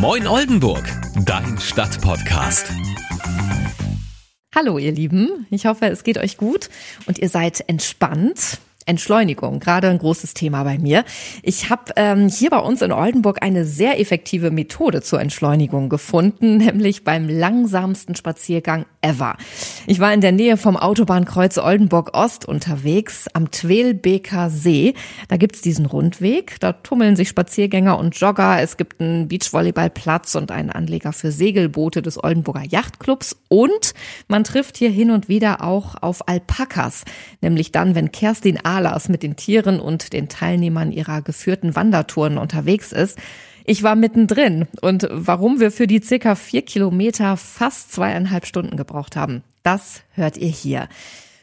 Moin 0.00 0.26
Oldenburg, 0.26 0.82
dein 1.26 1.58
Stadtpodcast. 1.58 2.72
Hallo 4.54 4.78
ihr 4.78 4.92
Lieben, 4.92 5.46
ich 5.50 5.66
hoffe, 5.66 5.88
es 5.88 6.04
geht 6.04 6.16
euch 6.16 6.38
gut 6.38 6.70
und 7.04 7.18
ihr 7.18 7.28
seid 7.28 7.62
entspannt. 7.68 8.60
Entschleunigung, 8.90 9.60
gerade 9.60 9.88
ein 9.88 9.98
großes 9.98 10.34
Thema 10.34 10.64
bei 10.64 10.76
mir. 10.76 11.04
Ich 11.44 11.70
habe 11.70 11.92
ähm, 11.94 12.28
hier 12.28 12.50
bei 12.50 12.58
uns 12.58 12.82
in 12.82 12.90
Oldenburg 12.90 13.40
eine 13.40 13.64
sehr 13.64 14.00
effektive 14.00 14.50
Methode 14.50 15.00
zur 15.00 15.20
Entschleunigung 15.20 15.88
gefunden, 15.88 16.56
nämlich 16.58 17.04
beim 17.04 17.28
langsamsten 17.28 18.16
Spaziergang 18.16 18.86
ever. 19.00 19.36
Ich 19.86 20.00
war 20.00 20.12
in 20.12 20.20
der 20.20 20.32
Nähe 20.32 20.56
vom 20.56 20.76
Autobahnkreuz 20.76 21.56
Oldenburg 21.56 22.16
Ost 22.16 22.44
unterwegs 22.44 23.28
am 23.32 23.52
Twelbeker 23.52 24.50
See. 24.50 24.94
Da 25.28 25.36
gibt's 25.36 25.62
diesen 25.62 25.86
Rundweg, 25.86 26.58
da 26.58 26.72
tummeln 26.72 27.14
sich 27.14 27.28
Spaziergänger 27.28 27.96
und 27.96 28.18
Jogger. 28.18 28.60
Es 28.60 28.76
gibt 28.76 29.00
einen 29.00 29.28
Beachvolleyballplatz 29.28 30.34
und 30.34 30.50
einen 30.50 30.70
Anleger 30.70 31.12
für 31.12 31.30
Segelboote 31.30 32.02
des 32.02 32.22
Oldenburger 32.22 32.64
Yachtclubs 32.68 33.36
und 33.48 33.94
man 34.26 34.42
trifft 34.42 34.76
hier 34.76 34.90
hin 34.90 35.12
und 35.12 35.28
wieder 35.28 35.62
auch 35.62 35.94
auf 36.02 36.28
Alpakas, 36.28 37.04
nämlich 37.40 37.70
dann, 37.70 37.94
wenn 37.94 38.10
Kerstin 38.10 38.58
A 38.64 38.79
Alas 38.80 39.10
mit 39.10 39.22
den 39.22 39.36
Tieren 39.36 39.78
und 39.78 40.14
den 40.14 40.28
Teilnehmern 40.28 40.90
ihrer 40.90 41.20
geführten 41.20 41.76
Wandertouren 41.76 42.38
unterwegs 42.38 42.92
ist. 42.92 43.18
Ich 43.66 43.82
war 43.82 43.94
mittendrin 43.94 44.66
und 44.80 45.06
warum 45.10 45.60
wir 45.60 45.70
für 45.70 45.86
die 45.86 46.02
circa 46.02 46.34
vier 46.34 46.62
Kilometer 46.62 47.36
fast 47.36 47.92
zweieinhalb 47.92 48.46
Stunden 48.46 48.76
gebraucht 48.76 49.16
haben, 49.16 49.42
das 49.62 50.02
hört 50.14 50.38
ihr 50.38 50.48
hier. 50.48 50.88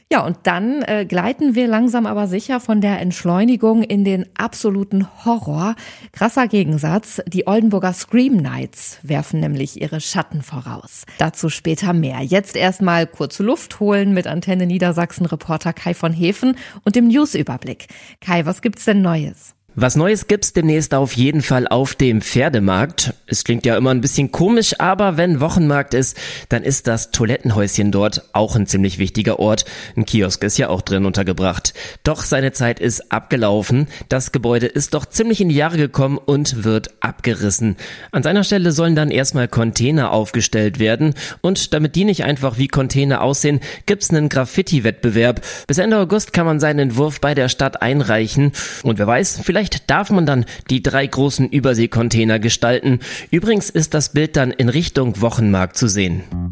Ja, 0.09 0.25
und 0.25 0.37
dann 0.43 0.83
äh, 0.83 1.05
gleiten 1.05 1.53
wir 1.53 1.67
langsam 1.67 2.05
aber 2.05 2.27
sicher 2.27 2.61
von 2.61 2.79
der 2.79 3.01
Entschleunigung 3.01 3.83
in 3.83 4.05
den 4.05 4.25
absoluten 4.37 5.05
Horror. 5.25 5.75
Krasser 6.13 6.47
Gegensatz, 6.47 7.21
die 7.27 7.45
Oldenburger 7.45 7.91
Scream 7.91 8.37
Nights 8.37 8.99
werfen 9.03 9.41
nämlich 9.41 9.81
ihre 9.81 9.99
Schatten 9.99 10.43
voraus. 10.43 11.03
Dazu 11.17 11.49
später 11.49 11.91
mehr. 11.91 12.21
Jetzt 12.21 12.55
erstmal 12.55 13.05
kurze 13.05 13.43
Luft 13.43 13.81
holen 13.81 14.13
mit 14.13 14.27
Antenne 14.27 14.65
Niedersachsen 14.65 15.25
Reporter 15.25 15.73
Kai 15.73 15.93
von 15.93 16.13
Hefen 16.13 16.55
und 16.85 16.95
dem 16.95 17.09
Newsüberblick. 17.09 17.87
Kai, 18.21 18.45
was 18.45 18.61
gibt's 18.61 18.85
denn 18.85 19.01
Neues? 19.01 19.56
Was 19.79 19.95
Neues 19.95 20.25
gibt's 20.25 20.53
demnächst 20.53 20.95
auf 20.95 21.13
jeden 21.13 21.43
Fall 21.43 21.67
auf 21.67 21.93
dem 21.93 22.23
Pferdemarkt. 22.23 23.13
Es 23.27 23.43
klingt 23.43 23.63
ja 23.63 23.77
immer 23.77 23.91
ein 23.91 24.01
bisschen 24.01 24.31
komisch, 24.31 24.79
aber 24.79 25.17
wenn 25.17 25.39
Wochenmarkt 25.39 25.93
ist, 25.93 26.17
dann 26.49 26.63
ist 26.63 26.87
das 26.87 27.11
Toilettenhäuschen 27.11 27.91
dort 27.91 28.23
auch 28.33 28.55
ein 28.55 28.65
ziemlich 28.65 28.97
wichtiger 28.97 29.37
Ort. 29.37 29.65
Ein 29.95 30.07
Kiosk 30.07 30.43
ist 30.43 30.57
ja 30.57 30.69
auch 30.69 30.81
drin 30.81 31.05
untergebracht. 31.05 31.75
Doch 32.03 32.23
seine 32.23 32.53
Zeit 32.53 32.79
ist 32.79 33.11
abgelaufen. 33.11 33.85
Das 34.09 34.31
Gebäude 34.31 34.65
ist 34.65 34.95
doch 34.95 35.05
ziemlich 35.05 35.41
in 35.41 35.49
die 35.49 35.55
Jahre 35.55 35.77
gekommen 35.77 36.17
und 36.17 36.63
wird 36.63 36.89
abgerissen. 37.01 37.75
An 38.11 38.23
seiner 38.23 38.43
Stelle 38.43 38.71
sollen 38.71 38.95
dann 38.95 39.11
erstmal 39.11 39.47
Container 39.47 40.11
aufgestellt 40.11 40.79
werden 40.79 41.13
und 41.41 41.75
damit 41.75 41.95
die 41.95 42.05
nicht 42.05 42.23
einfach 42.23 42.57
wie 42.57 42.67
Container 42.67 43.21
aussehen, 43.21 43.59
gibt's 43.85 44.09
einen 44.09 44.29
Graffiti-Wettbewerb. 44.29 45.41
Bis 45.67 45.77
Ende 45.77 45.99
August 45.99 46.33
kann 46.33 46.47
man 46.47 46.59
seinen 46.59 46.79
Entwurf 46.79 47.21
bei 47.21 47.35
der 47.35 47.47
Stadt 47.47 47.83
einreichen 47.83 48.53
und 48.81 48.97
wer 48.97 49.05
weiß, 49.05 49.41
vielleicht 49.43 49.66
Vielleicht 49.67 49.89
darf 49.89 50.11
man 50.11 50.25
dann 50.25 50.45
die 50.69 50.81
drei 50.81 51.05
großen 51.05 51.49
Überseekontainer 51.49 52.39
gestalten. 52.39 52.99
Übrigens 53.31 53.69
ist 53.69 53.93
das 53.93 54.13
Bild 54.13 54.37
dann 54.37 54.51
in 54.51 54.69
Richtung 54.69 55.19
Wochenmarkt 55.19 55.75
zu 55.75 55.89
sehen. 55.89 56.46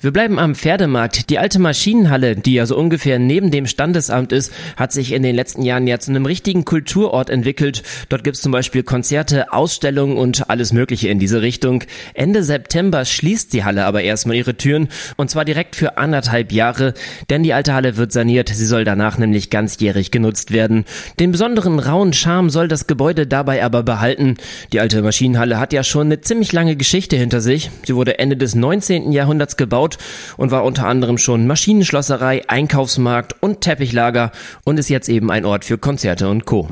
Wir 0.00 0.12
bleiben 0.12 0.38
am 0.38 0.54
Pferdemarkt. 0.54 1.28
Die 1.28 1.40
alte 1.40 1.58
Maschinenhalle, 1.58 2.36
die 2.36 2.54
ja 2.54 2.66
so 2.66 2.76
ungefähr 2.76 3.18
neben 3.18 3.50
dem 3.50 3.66
Standesamt 3.66 4.30
ist, 4.30 4.52
hat 4.76 4.92
sich 4.92 5.10
in 5.10 5.24
den 5.24 5.34
letzten 5.34 5.62
Jahren 5.62 5.88
ja 5.88 5.98
zu 5.98 6.12
einem 6.12 6.24
richtigen 6.24 6.64
Kulturort 6.64 7.30
entwickelt. 7.30 7.82
Dort 8.08 8.22
gibt's 8.22 8.40
zum 8.40 8.52
Beispiel 8.52 8.84
Konzerte, 8.84 9.52
Ausstellungen 9.52 10.16
und 10.16 10.50
alles 10.50 10.72
Mögliche 10.72 11.08
in 11.08 11.18
diese 11.18 11.42
Richtung. 11.42 11.82
Ende 12.14 12.44
September 12.44 13.04
schließt 13.04 13.52
die 13.52 13.64
Halle 13.64 13.86
aber 13.86 14.02
erstmal 14.02 14.36
ihre 14.36 14.54
Türen 14.54 14.86
und 15.16 15.30
zwar 15.30 15.44
direkt 15.44 15.74
für 15.74 15.98
anderthalb 15.98 16.52
Jahre, 16.52 16.94
denn 17.28 17.42
die 17.42 17.52
alte 17.52 17.74
Halle 17.74 17.96
wird 17.96 18.12
saniert. 18.12 18.50
Sie 18.50 18.66
soll 18.66 18.84
danach 18.84 19.18
nämlich 19.18 19.50
ganzjährig 19.50 20.12
genutzt 20.12 20.52
werden. 20.52 20.84
Den 21.18 21.32
besonderen 21.32 21.80
rauen 21.80 22.12
Charme 22.12 22.50
soll 22.50 22.68
das 22.68 22.86
Gebäude 22.86 23.26
dabei 23.26 23.64
aber 23.64 23.82
behalten. 23.82 24.36
Die 24.72 24.78
alte 24.78 25.02
Maschinenhalle 25.02 25.58
hat 25.58 25.72
ja 25.72 25.82
schon 25.82 26.06
eine 26.06 26.20
ziemlich 26.20 26.52
lange 26.52 26.76
Geschichte 26.76 27.16
hinter 27.16 27.40
sich. 27.40 27.72
Sie 27.82 27.96
wurde 27.96 28.20
Ende 28.20 28.36
des 28.36 28.54
19. 28.54 29.10
Jahrhunderts 29.10 29.56
gebaut 29.56 29.87
gebaut 29.88 29.98
und 30.36 30.50
war 30.50 30.64
unter 30.64 30.86
anderem 30.86 31.18
schon 31.18 31.46
Maschinenschlosserei, 31.46 32.42
Einkaufsmarkt 32.48 33.34
und 33.40 33.60
Teppichlager 33.60 34.30
und 34.64 34.78
ist 34.78 34.88
jetzt 34.88 35.08
eben 35.08 35.30
ein 35.30 35.44
Ort 35.44 35.64
für 35.64 35.78
Konzerte 35.78 36.28
und 36.28 36.44
Co. 36.44 36.68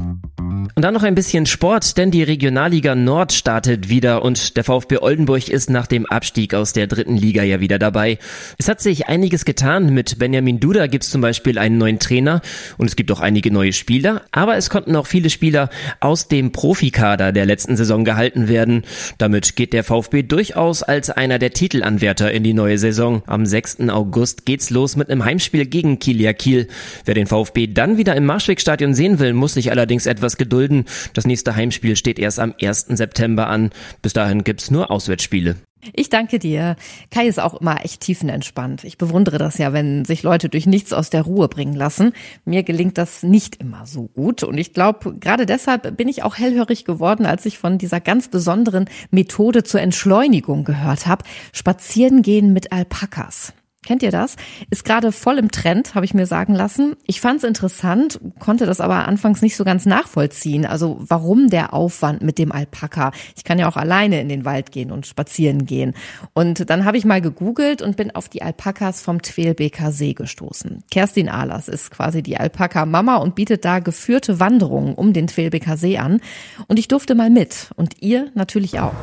Und 0.75 0.82
dann 0.82 0.94
noch 0.94 1.03
ein 1.03 1.15
bisschen 1.15 1.47
Sport, 1.47 1.97
denn 1.97 2.10
die 2.10 2.22
Regionalliga 2.22 2.94
Nord 2.94 3.32
startet 3.32 3.88
wieder 3.88 4.22
und 4.22 4.56
der 4.56 4.65
VfB 4.65 4.99
Oldenburg 4.99 5.49
ist 5.49 5.71
nach 5.71 5.87
dem 5.87 6.06
Abstieg 6.06 6.54
aus 6.54 6.72
der 6.72 6.87
dritten 6.87 7.16
Liga 7.16 7.43
ja 7.43 7.60
wieder 7.60 7.78
dabei. 7.78 8.19
Es 8.59 8.69
hat 8.69 8.81
sich 8.81 9.06
einiges 9.06 9.44
getan. 9.44 9.93
Mit 9.93 10.19
Benjamin 10.19 10.60
Duda 10.60 10.87
gibt 10.87 11.05
es 11.05 11.10
zum 11.10 11.21
Beispiel 11.21 11.59
einen 11.59 11.78
neuen 11.78 11.99
Trainer 11.99 12.41
und 12.78 12.87
es 12.87 12.97
gibt 12.97 13.12
auch 13.12 13.21
einige 13.21 13.50
neue 13.50 13.72
Spieler, 13.72 14.22
aber 14.32 14.56
es 14.56 14.71
konnten 14.71 14.97
auch 14.97 15.06
viele 15.06 15.31
Spieler 15.31 15.71
aus 16.00 16.28
dem 16.28 16.53
Profikader 16.53 17.32
der 17.32 17.47
letzten 17.47 17.76
Saison 17.76 18.05
gehalten 18.05 18.49
werden. 18.49 18.82
Damit 19.19 19.56
geht 19.56 19.72
der 19.72 19.84
VfB 19.84 20.22
durchaus 20.22 20.82
als 20.82 21.10
einer 21.10 21.38
der 21.38 21.53
Titelanwärter 21.53 22.32
in 22.32 22.43
die 22.43 22.55
neue 22.55 22.78
Saison. 22.78 23.22
Am 23.26 23.47
6. 23.47 23.88
August 23.88 24.47
geht's 24.47 24.71
los 24.71 24.97
mit 24.97 25.10
einem 25.10 25.25
Heimspiel 25.25 25.66
gegen 25.66 25.99
Kilia 25.99 26.32
Kiel. 26.32 26.69
Wer 27.05 27.15
den 27.15 27.26
VfB 27.26 27.69
dann 27.69 27.99
wieder 27.99 28.16
im 28.16 28.25
Marschwegstadion 28.25 28.94
sehen 28.94 29.19
will, 29.19 29.32
muss 29.32 29.55
sich 29.55 29.71
allerdings 29.71 30.06
etwas 30.06 30.37
gedulden 30.37 30.56
gedulden. 30.56 30.84
Das 31.12 31.27
nächste 31.27 31.55
Heimspiel 31.55 31.97
steht 31.97 32.19
erst 32.19 32.41
am 32.41 32.55
1. 32.61 32.87
September 32.89 33.49
an. 33.49 33.71
Bis 34.03 34.12
dahin 34.12 34.44
gibt's 34.44 34.71
nur 34.71 34.91
Auswärtsspiele. 34.91 35.56
Ich 35.93 36.09
danke 36.09 36.41
dir. 36.41 36.75
Kai 37.12 37.28
ist 37.28 37.39
auch 37.39 37.61
immer 37.61 37.84
echt 37.84 38.00
tiefenentspannt. 38.00 38.83
Ich 38.83 38.99
bewundere 38.99 39.39
das 39.39 39.59
ja, 39.59 39.72
wenn 39.72 40.05
sich 40.05 40.25
Leute 40.25 40.49
durch 40.49 40.67
nichts 40.67 40.93
aus 40.93 41.11
der 41.11 41.22
Ruhe 41.22 41.47
bringen 41.47 41.75
lassen. 41.75 42.12
Mir 42.44 42.65
gelingt 42.65 42.99
das 42.99 43.22
nicht 43.22 43.56
immer 43.56 43.87
so 43.87 44.09
gut. 44.09 44.43
Und 44.43 44.59
ich 44.59 44.72
glaube, 44.72 45.15
gerade 45.21 45.47
deshalb 45.47 45.97
bin 45.97 46.09
ich 46.09 46.25
auch 46.25 46.39
hellhörig 46.39 46.84
geworden, 46.84 47.25
als 47.25 47.47
ich 47.47 47.59
von 47.59 47.78
dieser 47.78 48.00
ganz 48.00 48.28
besonderen 48.28 48.87
Methode 49.12 49.62
zur 49.62 49.81
Entschleunigung 49.81 50.65
gehört 50.65 51.06
habe. 51.06 51.25
Spazieren 51.53 52.23
gehen 52.23 52.53
mit 52.53 52.73
Alpakas. 52.73 53.53
Kennt 53.86 54.02
ihr 54.02 54.10
das? 54.10 54.34
Ist 54.69 54.84
gerade 54.84 55.12
voll 55.12 55.38
im 55.38 55.52
Trend, 55.52 55.94
habe 55.94 56.04
ich 56.04 56.12
mir 56.12 56.26
sagen 56.26 56.56
lassen. 56.56 56.97
Ich 57.06 57.20
fand 57.20 57.38
es 57.38 57.44
interessant, 57.44 58.20
konnte 58.41 58.66
das 58.66 58.80
aber 58.80 59.06
anfangs 59.06 59.42
nicht 59.42 59.54
so 59.54 59.62
ganz 59.62 59.86
nachvollziehen. 59.86 60.66
Also 60.66 60.98
warum 61.00 61.50
der 61.50 61.72
Aufwand 61.72 62.20
mit 62.20 62.36
dem 62.38 62.50
Alpaka? 62.50 63.12
Ich 63.36 63.44
kann 63.44 63.60
ja 63.60 63.69
auch 63.69 63.76
alleine 63.76 64.20
in 64.20 64.28
den 64.28 64.44
Wald 64.44 64.72
gehen 64.72 64.91
und 64.91 65.06
spazieren 65.06 65.66
gehen. 65.66 65.94
Und 66.34 66.69
dann 66.69 66.84
habe 66.84 66.98
ich 66.98 67.04
mal 67.04 67.20
gegoogelt 67.20 67.80
und 67.80 67.96
bin 67.96 68.12
auf 68.12 68.28
die 68.28 68.42
Alpakas 68.42 69.00
vom 69.02 69.22
Twelbeker 69.22 69.92
See 69.92 70.14
gestoßen. 70.14 70.82
Kerstin 70.91 71.28
Ahlers 71.28 71.69
ist 71.69 71.92
quasi 71.92 72.25
die 72.25 72.38
Alpaka-Mama 72.38 73.19
und 73.19 73.36
bietet 73.36 73.64
da 73.64 73.78
geführte 73.78 74.41
Wanderungen 74.41 74.96
um 74.96 75.12
den 75.12 75.28
Twelbeker 75.28 75.76
See 75.76 75.96
an. 75.96 76.20
Und 76.66 76.80
ich 76.80 76.88
durfte 76.88 77.14
mal 77.14 77.30
mit 77.30 77.70
und 77.76 78.02
ihr 78.02 78.32
natürlich 78.34 78.80
auch. 78.80 78.94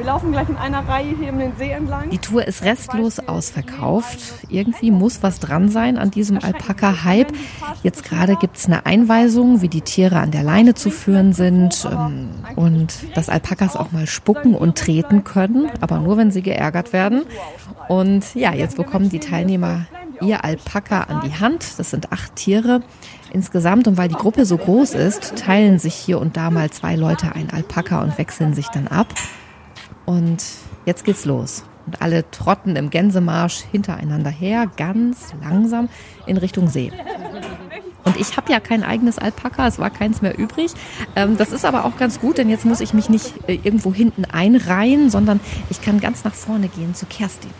Wir 0.00 0.06
laufen 0.06 0.32
gleich 0.32 0.48
in 0.48 0.56
einer 0.56 0.88
Reihe 0.88 1.14
hier 1.14 1.30
um 1.30 1.38
den 1.38 1.54
See 1.58 1.72
entlang. 1.72 2.08
Die 2.08 2.16
Tour 2.16 2.48
ist 2.48 2.62
restlos 2.62 3.18
ausverkauft. 3.18 4.18
Irgendwie 4.48 4.90
muss 4.90 5.22
was 5.22 5.40
dran 5.40 5.68
sein 5.68 5.98
an 5.98 6.10
diesem 6.10 6.38
Alpaka-Hype. 6.42 7.30
Jetzt 7.82 8.04
gerade 8.04 8.36
gibt 8.36 8.56
es 8.56 8.64
eine 8.64 8.86
Einweisung, 8.86 9.60
wie 9.60 9.68
die 9.68 9.82
Tiere 9.82 10.18
an 10.18 10.30
der 10.30 10.42
Leine 10.42 10.72
zu 10.72 10.88
führen 10.88 11.34
sind 11.34 11.86
ähm, 11.92 12.30
und 12.56 12.94
dass 13.14 13.28
Alpakas 13.28 13.76
auch 13.76 13.92
mal 13.92 14.06
spucken 14.06 14.54
und 14.54 14.78
treten 14.78 15.22
können, 15.22 15.70
aber 15.82 15.98
nur 15.98 16.16
wenn 16.16 16.30
sie 16.30 16.40
geärgert 16.40 16.94
werden. 16.94 17.24
Und 17.90 18.34
ja, 18.34 18.54
jetzt 18.54 18.78
bekommen 18.78 19.10
die 19.10 19.20
Teilnehmer 19.20 19.84
ihr 20.22 20.42
Alpaka 20.46 21.02
an 21.02 21.20
die 21.26 21.38
Hand. 21.38 21.78
Das 21.78 21.90
sind 21.90 22.10
acht 22.10 22.36
Tiere 22.36 22.80
insgesamt. 23.34 23.86
Und 23.86 23.98
weil 23.98 24.08
die 24.08 24.14
Gruppe 24.14 24.46
so 24.46 24.56
groß 24.56 24.94
ist, 24.94 25.36
teilen 25.36 25.78
sich 25.78 25.92
hier 25.92 26.18
und 26.18 26.38
da 26.38 26.50
mal 26.50 26.70
zwei 26.70 26.96
Leute 26.96 27.34
ein 27.34 27.50
Alpaka 27.50 28.00
und 28.00 28.16
wechseln 28.16 28.54
sich 28.54 28.68
dann 28.68 28.88
ab. 28.88 29.08
Und 30.10 30.42
jetzt 30.86 31.04
geht's 31.04 31.24
los. 31.24 31.62
Und 31.86 32.02
alle 32.02 32.28
trotten 32.32 32.74
im 32.74 32.90
Gänsemarsch 32.90 33.62
hintereinander 33.70 34.30
her, 34.30 34.68
ganz 34.76 35.32
langsam 35.40 35.88
in 36.26 36.36
Richtung 36.36 36.68
See. 36.68 36.90
Und 38.04 38.16
ich 38.16 38.36
habe 38.36 38.50
ja 38.50 38.58
kein 38.58 38.82
eigenes 38.82 39.18
Alpaka, 39.18 39.68
es 39.68 39.78
war 39.78 39.88
keins 39.90 40.20
mehr 40.20 40.36
übrig. 40.36 40.72
Ähm, 41.14 41.36
das 41.36 41.52
ist 41.52 41.64
aber 41.64 41.84
auch 41.84 41.96
ganz 41.96 42.18
gut, 42.18 42.38
denn 42.38 42.50
jetzt 42.50 42.64
muss 42.64 42.80
ich 42.80 42.92
mich 42.92 43.08
nicht 43.08 43.34
äh, 43.46 43.60
irgendwo 43.62 43.94
hinten 43.94 44.24
einreihen, 44.24 45.10
sondern 45.10 45.38
ich 45.68 45.80
kann 45.80 46.00
ganz 46.00 46.24
nach 46.24 46.34
vorne 46.34 46.66
gehen 46.66 46.92
zu 46.96 47.06
Kerstin. 47.06 47.50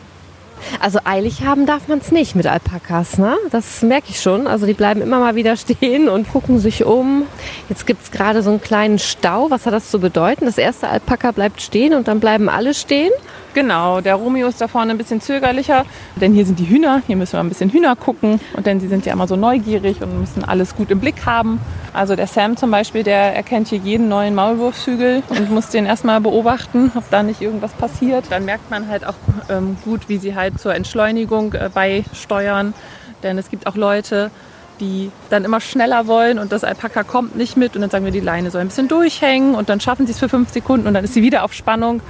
Also 0.80 1.00
eilig 1.04 1.44
haben 1.44 1.66
darf 1.66 1.88
man 1.88 1.98
es 1.98 2.12
nicht 2.12 2.34
mit 2.34 2.46
Alpakas, 2.46 3.18
ne? 3.18 3.36
Das 3.50 3.82
merke 3.82 4.06
ich 4.10 4.20
schon. 4.20 4.46
Also 4.46 4.66
die 4.66 4.74
bleiben 4.74 5.02
immer 5.02 5.18
mal 5.18 5.34
wieder 5.34 5.56
stehen 5.56 6.08
und 6.08 6.30
gucken 6.30 6.58
sich 6.58 6.84
um. 6.84 7.24
Jetzt 7.68 7.86
gibt 7.86 8.02
es 8.02 8.10
gerade 8.10 8.42
so 8.42 8.50
einen 8.50 8.60
kleinen 8.60 8.98
Stau. 8.98 9.50
Was 9.50 9.66
hat 9.66 9.72
das 9.72 9.90
zu 9.90 10.00
bedeuten? 10.00 10.44
Das 10.44 10.58
erste 10.58 10.88
Alpaka 10.88 11.32
bleibt 11.32 11.60
stehen 11.60 11.94
und 11.94 12.08
dann 12.08 12.20
bleiben 12.20 12.48
alle 12.48 12.74
stehen? 12.74 13.10
Genau, 13.52 14.00
der 14.00 14.14
Romeo 14.14 14.46
ist 14.46 14.60
da 14.60 14.68
vorne 14.68 14.92
ein 14.92 14.98
bisschen 14.98 15.20
zögerlicher, 15.20 15.84
denn 16.14 16.32
hier 16.32 16.46
sind 16.46 16.60
die 16.60 16.68
Hühner, 16.68 17.02
hier 17.08 17.16
müssen 17.16 17.32
wir 17.32 17.40
ein 17.40 17.48
bisschen 17.48 17.70
Hühner 17.70 17.96
gucken 17.96 18.38
und 18.56 18.64
denn 18.64 18.78
sie 18.78 18.86
sind 18.86 19.04
ja 19.06 19.12
immer 19.12 19.26
so 19.26 19.34
neugierig 19.34 20.00
und 20.02 20.20
müssen 20.20 20.44
alles 20.44 20.76
gut 20.76 20.92
im 20.92 21.00
Blick 21.00 21.26
haben. 21.26 21.58
Also 21.92 22.14
der 22.14 22.26
Sam 22.26 22.56
zum 22.56 22.70
Beispiel, 22.70 23.02
der 23.02 23.34
erkennt 23.34 23.68
hier 23.68 23.78
jeden 23.78 24.08
neuen 24.08 24.34
Maulwurfshügel 24.34 25.22
und 25.28 25.50
muss 25.50 25.68
den 25.68 25.86
erstmal 25.86 26.20
beobachten, 26.20 26.92
ob 26.94 27.08
da 27.10 27.22
nicht 27.22 27.40
irgendwas 27.40 27.72
passiert. 27.72 28.26
Dann 28.30 28.44
merkt 28.44 28.70
man 28.70 28.88
halt 28.88 29.04
auch 29.04 29.14
ähm, 29.48 29.76
gut, 29.84 30.08
wie 30.08 30.18
sie 30.18 30.36
halt 30.36 30.60
zur 30.60 30.74
Entschleunigung 30.74 31.52
äh, 31.54 31.68
beisteuern. 31.72 32.74
Denn 33.22 33.38
es 33.38 33.50
gibt 33.50 33.66
auch 33.66 33.74
Leute, 33.74 34.30
die 34.78 35.10
dann 35.28 35.44
immer 35.44 35.60
schneller 35.60 36.06
wollen 36.06 36.38
und 36.38 36.52
das 36.52 36.64
Alpaka 36.64 37.02
kommt 37.02 37.36
nicht 37.36 37.56
mit 37.56 37.74
und 37.74 37.82
dann 37.82 37.90
sagen 37.90 38.04
wir, 38.04 38.12
die 38.12 38.20
Leine 38.20 38.50
soll 38.50 38.62
ein 38.62 38.68
bisschen 38.68 38.88
durchhängen 38.88 39.54
und 39.54 39.68
dann 39.68 39.80
schaffen 39.80 40.06
sie 40.06 40.12
es 40.12 40.18
für 40.18 40.28
fünf 40.28 40.50
Sekunden 40.50 40.86
und 40.86 40.94
dann 40.94 41.04
ist 41.04 41.14
sie 41.14 41.22
wieder 41.22 41.44
auf 41.44 41.52
Spannung. 41.52 42.00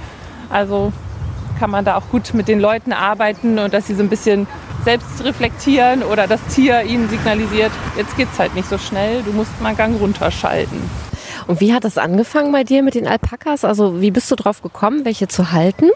Also 0.49 0.93
kann 1.59 1.69
man 1.69 1.85
da 1.85 1.95
auch 1.97 2.09
gut 2.09 2.33
mit 2.33 2.47
den 2.47 2.59
Leuten 2.59 2.93
arbeiten 2.93 3.59
und 3.59 3.73
dass 3.73 3.87
sie 3.87 3.93
so 3.93 4.01
ein 4.01 4.09
bisschen 4.09 4.47
selbst 4.83 5.23
reflektieren 5.23 6.03
oder 6.03 6.27
das 6.27 6.41
Tier 6.47 6.83
ihnen 6.83 7.09
signalisiert, 7.09 7.71
jetzt 7.97 8.15
geht 8.17 8.27
es 8.31 8.39
halt 8.39 8.55
nicht 8.55 8.67
so 8.67 8.77
schnell, 8.77 9.21
du 9.23 9.31
musst 9.31 9.59
mal 9.61 9.69
einen 9.69 9.77
Gang 9.77 9.99
runterschalten. 9.99 10.79
Und 11.47 11.59
wie 11.59 11.73
hat 11.73 11.83
das 11.83 11.97
angefangen 11.97 12.51
bei 12.51 12.63
dir 12.63 12.83
mit 12.83 12.95
den 12.95 13.07
Alpakas? 13.07 13.65
Also 13.65 14.01
wie 14.01 14.11
bist 14.11 14.29
du 14.31 14.35
drauf 14.35 14.61
gekommen, 14.61 15.05
welche 15.05 15.27
zu 15.27 15.51
halten? 15.51 15.89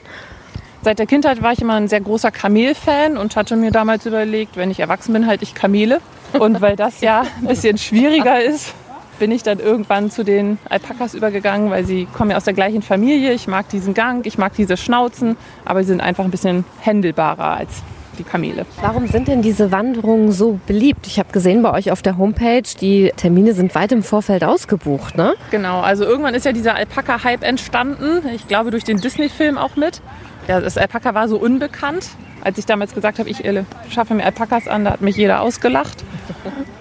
Seit 0.82 1.00
der 1.00 1.08
Kindheit 1.08 1.42
war 1.42 1.52
ich 1.52 1.62
immer 1.62 1.74
ein 1.74 1.88
sehr 1.88 2.02
großer 2.02 2.30
Kamelfan 2.30 3.18
und 3.18 3.36
hatte 3.36 3.56
mir 3.56 3.72
damals 3.72 4.06
überlegt, 4.06 4.56
wenn 4.56 4.70
ich 4.70 4.80
erwachsen 4.80 5.14
bin, 5.14 5.26
halte 5.26 5.44
ich 5.44 5.56
Kamele. 5.56 6.00
Und 6.34 6.62
weil 6.62 6.76
das 6.76 7.02
ja 7.02 7.22
ein 7.22 7.48
bisschen 7.48 7.78
schwieriger 7.78 8.42
ist, 8.42 8.74
bin 9.18 9.32
ich 9.32 9.44
dann 9.44 9.60
irgendwann 9.60 10.12
zu 10.12 10.24
den 10.24 10.60
Alpakas 10.70 11.14
übergegangen, 11.14 11.72
weil 11.72 11.86
sie 11.86 12.06
kommen 12.06 12.32
ja 12.32 12.38
aus 12.38 12.44
der 12.44 12.54
gleichen 12.54 12.82
Familie. 12.82 13.34
Ich 13.34 13.48
mag 13.48 13.70
diesen 13.70 13.94
Gang, 13.94 14.26
ich 14.26 14.38
mag 14.38 14.54
diese 14.56 14.78
Schnauzen, 14.78 15.38
aber 15.64 15.82
sie 15.82 15.88
sind 15.88 16.02
einfach 16.02 16.26
ein 16.26 16.32
bisschen 16.32 16.66
händelbarer 16.82 17.58
als 17.58 17.72
die 18.16 18.24
Kamele. 18.24 18.66
Warum 18.82 19.08
sind 19.08 19.28
denn 19.28 19.42
diese 19.42 19.72
Wanderungen 19.72 20.32
so 20.32 20.60
beliebt? 20.68 21.08
Ich 21.08 21.20
habe 21.20 21.32
gesehen 21.32 21.62
bei 21.62 21.72
euch 21.74 21.92
auf 21.92 22.02
der 22.02 22.18
Homepage, 22.18 22.64
die 22.80 23.12
Termine 23.16 23.54
sind 23.54 23.76
weit 23.76 23.92
im 23.92 24.04
Vorfeld 24.04 24.44
ausgebucht, 24.44 25.16
ne? 25.18 25.34
Genau, 25.52 25.82
also 25.82 26.04
irgendwann 26.04 26.34
ist 26.34 26.46
ja 26.46 26.52
dieser 26.52 26.76
Alpaka-Hype 26.76 27.44
entstanden. 27.44 28.28
Ich 28.34 28.48
glaube 28.48 28.72
durch 28.72 28.84
den 28.84 28.98
Disney-Film 28.98 29.58
auch 29.58 29.76
mit. 29.76 30.02
Ja, 30.48 30.62
das 30.62 30.78
Alpaka 30.78 31.14
war 31.14 31.28
so 31.28 31.38
unbekannt. 31.38 32.08
Als 32.44 32.58
ich 32.60 32.66
damals 32.66 32.94
gesagt 32.94 33.18
habe, 33.18 33.30
ich 33.30 33.42
schaffe 33.90 34.14
mir 34.14 34.24
Alpakas 34.24 34.68
an, 34.68 34.86
da 34.86 34.92
hat 34.92 35.02
mich 35.02 35.16
jeder 35.16 35.42
ausgelacht. 35.42 36.04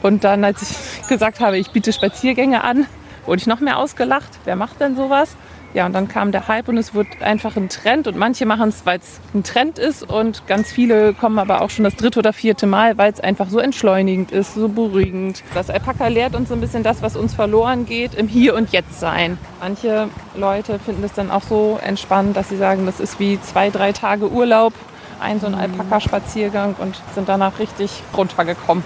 Und 0.02 0.24
dann, 0.24 0.44
als 0.44 0.62
ich 0.62 1.08
gesagt 1.08 1.40
habe, 1.40 1.56
ich 1.56 1.70
biete 1.70 1.92
Spaziergänge 1.92 2.62
an, 2.62 2.86
wurde 3.24 3.40
ich 3.40 3.46
noch 3.46 3.60
mehr 3.60 3.78
ausgelacht. 3.78 4.28
Wer 4.44 4.56
macht 4.56 4.80
denn 4.80 4.96
sowas? 4.96 5.36
Ja, 5.74 5.86
und 5.86 5.92
dann 5.92 6.06
kam 6.06 6.30
der 6.30 6.46
Hype 6.46 6.68
und 6.68 6.78
es 6.78 6.94
wurde 6.94 7.08
einfach 7.20 7.56
ein 7.56 7.68
Trend. 7.68 8.06
Und 8.06 8.16
manche 8.16 8.46
machen 8.46 8.68
es, 8.68 8.86
weil 8.86 9.00
es 9.00 9.20
ein 9.34 9.42
Trend 9.42 9.80
ist. 9.80 10.08
Und 10.08 10.46
ganz 10.46 10.70
viele 10.70 11.14
kommen 11.14 11.36
aber 11.40 11.62
auch 11.62 11.70
schon 11.70 11.82
das 11.82 11.96
dritte 11.96 12.20
oder 12.20 12.32
vierte 12.32 12.66
Mal, 12.66 12.96
weil 12.96 13.12
es 13.12 13.18
einfach 13.18 13.48
so 13.50 13.58
entschleunigend 13.58 14.30
ist, 14.30 14.54
so 14.54 14.68
beruhigend. 14.68 15.42
Das 15.52 15.70
Alpaka 15.70 16.06
lehrt 16.06 16.36
uns 16.36 16.50
so 16.50 16.54
ein 16.54 16.60
bisschen 16.60 16.84
das, 16.84 17.02
was 17.02 17.16
uns 17.16 17.34
verloren 17.34 17.86
geht, 17.86 18.14
im 18.14 18.28
Hier 18.28 18.54
und 18.54 18.70
Jetzt 18.70 19.00
sein. 19.00 19.36
Manche 19.60 20.08
Leute 20.36 20.78
finden 20.78 21.02
es 21.02 21.12
dann 21.12 21.32
auch 21.32 21.42
so 21.42 21.80
entspannt, 21.82 22.36
dass 22.36 22.50
sie 22.50 22.56
sagen, 22.56 22.86
das 22.86 23.00
ist 23.00 23.18
wie 23.18 23.40
zwei, 23.40 23.70
drei 23.70 23.90
Tage 23.90 24.30
Urlaub, 24.30 24.74
ein 25.18 25.40
so 25.40 25.48
ein 25.48 25.56
Alpaka-Spaziergang 25.56 26.76
und 26.78 27.00
sind 27.16 27.28
danach 27.28 27.58
richtig 27.58 27.90
runtergekommen. 28.16 28.84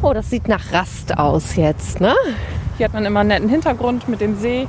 Oh, 0.00 0.14
das 0.14 0.30
sieht 0.30 0.48
nach 0.48 0.72
Rast 0.72 1.18
aus 1.18 1.56
jetzt, 1.56 2.00
ne? 2.00 2.14
Hier 2.78 2.86
hat 2.86 2.94
man 2.94 3.04
immer 3.04 3.20
einen 3.20 3.28
netten 3.28 3.48
Hintergrund 3.50 4.08
mit 4.08 4.22
dem 4.22 4.38
See. 4.38 4.68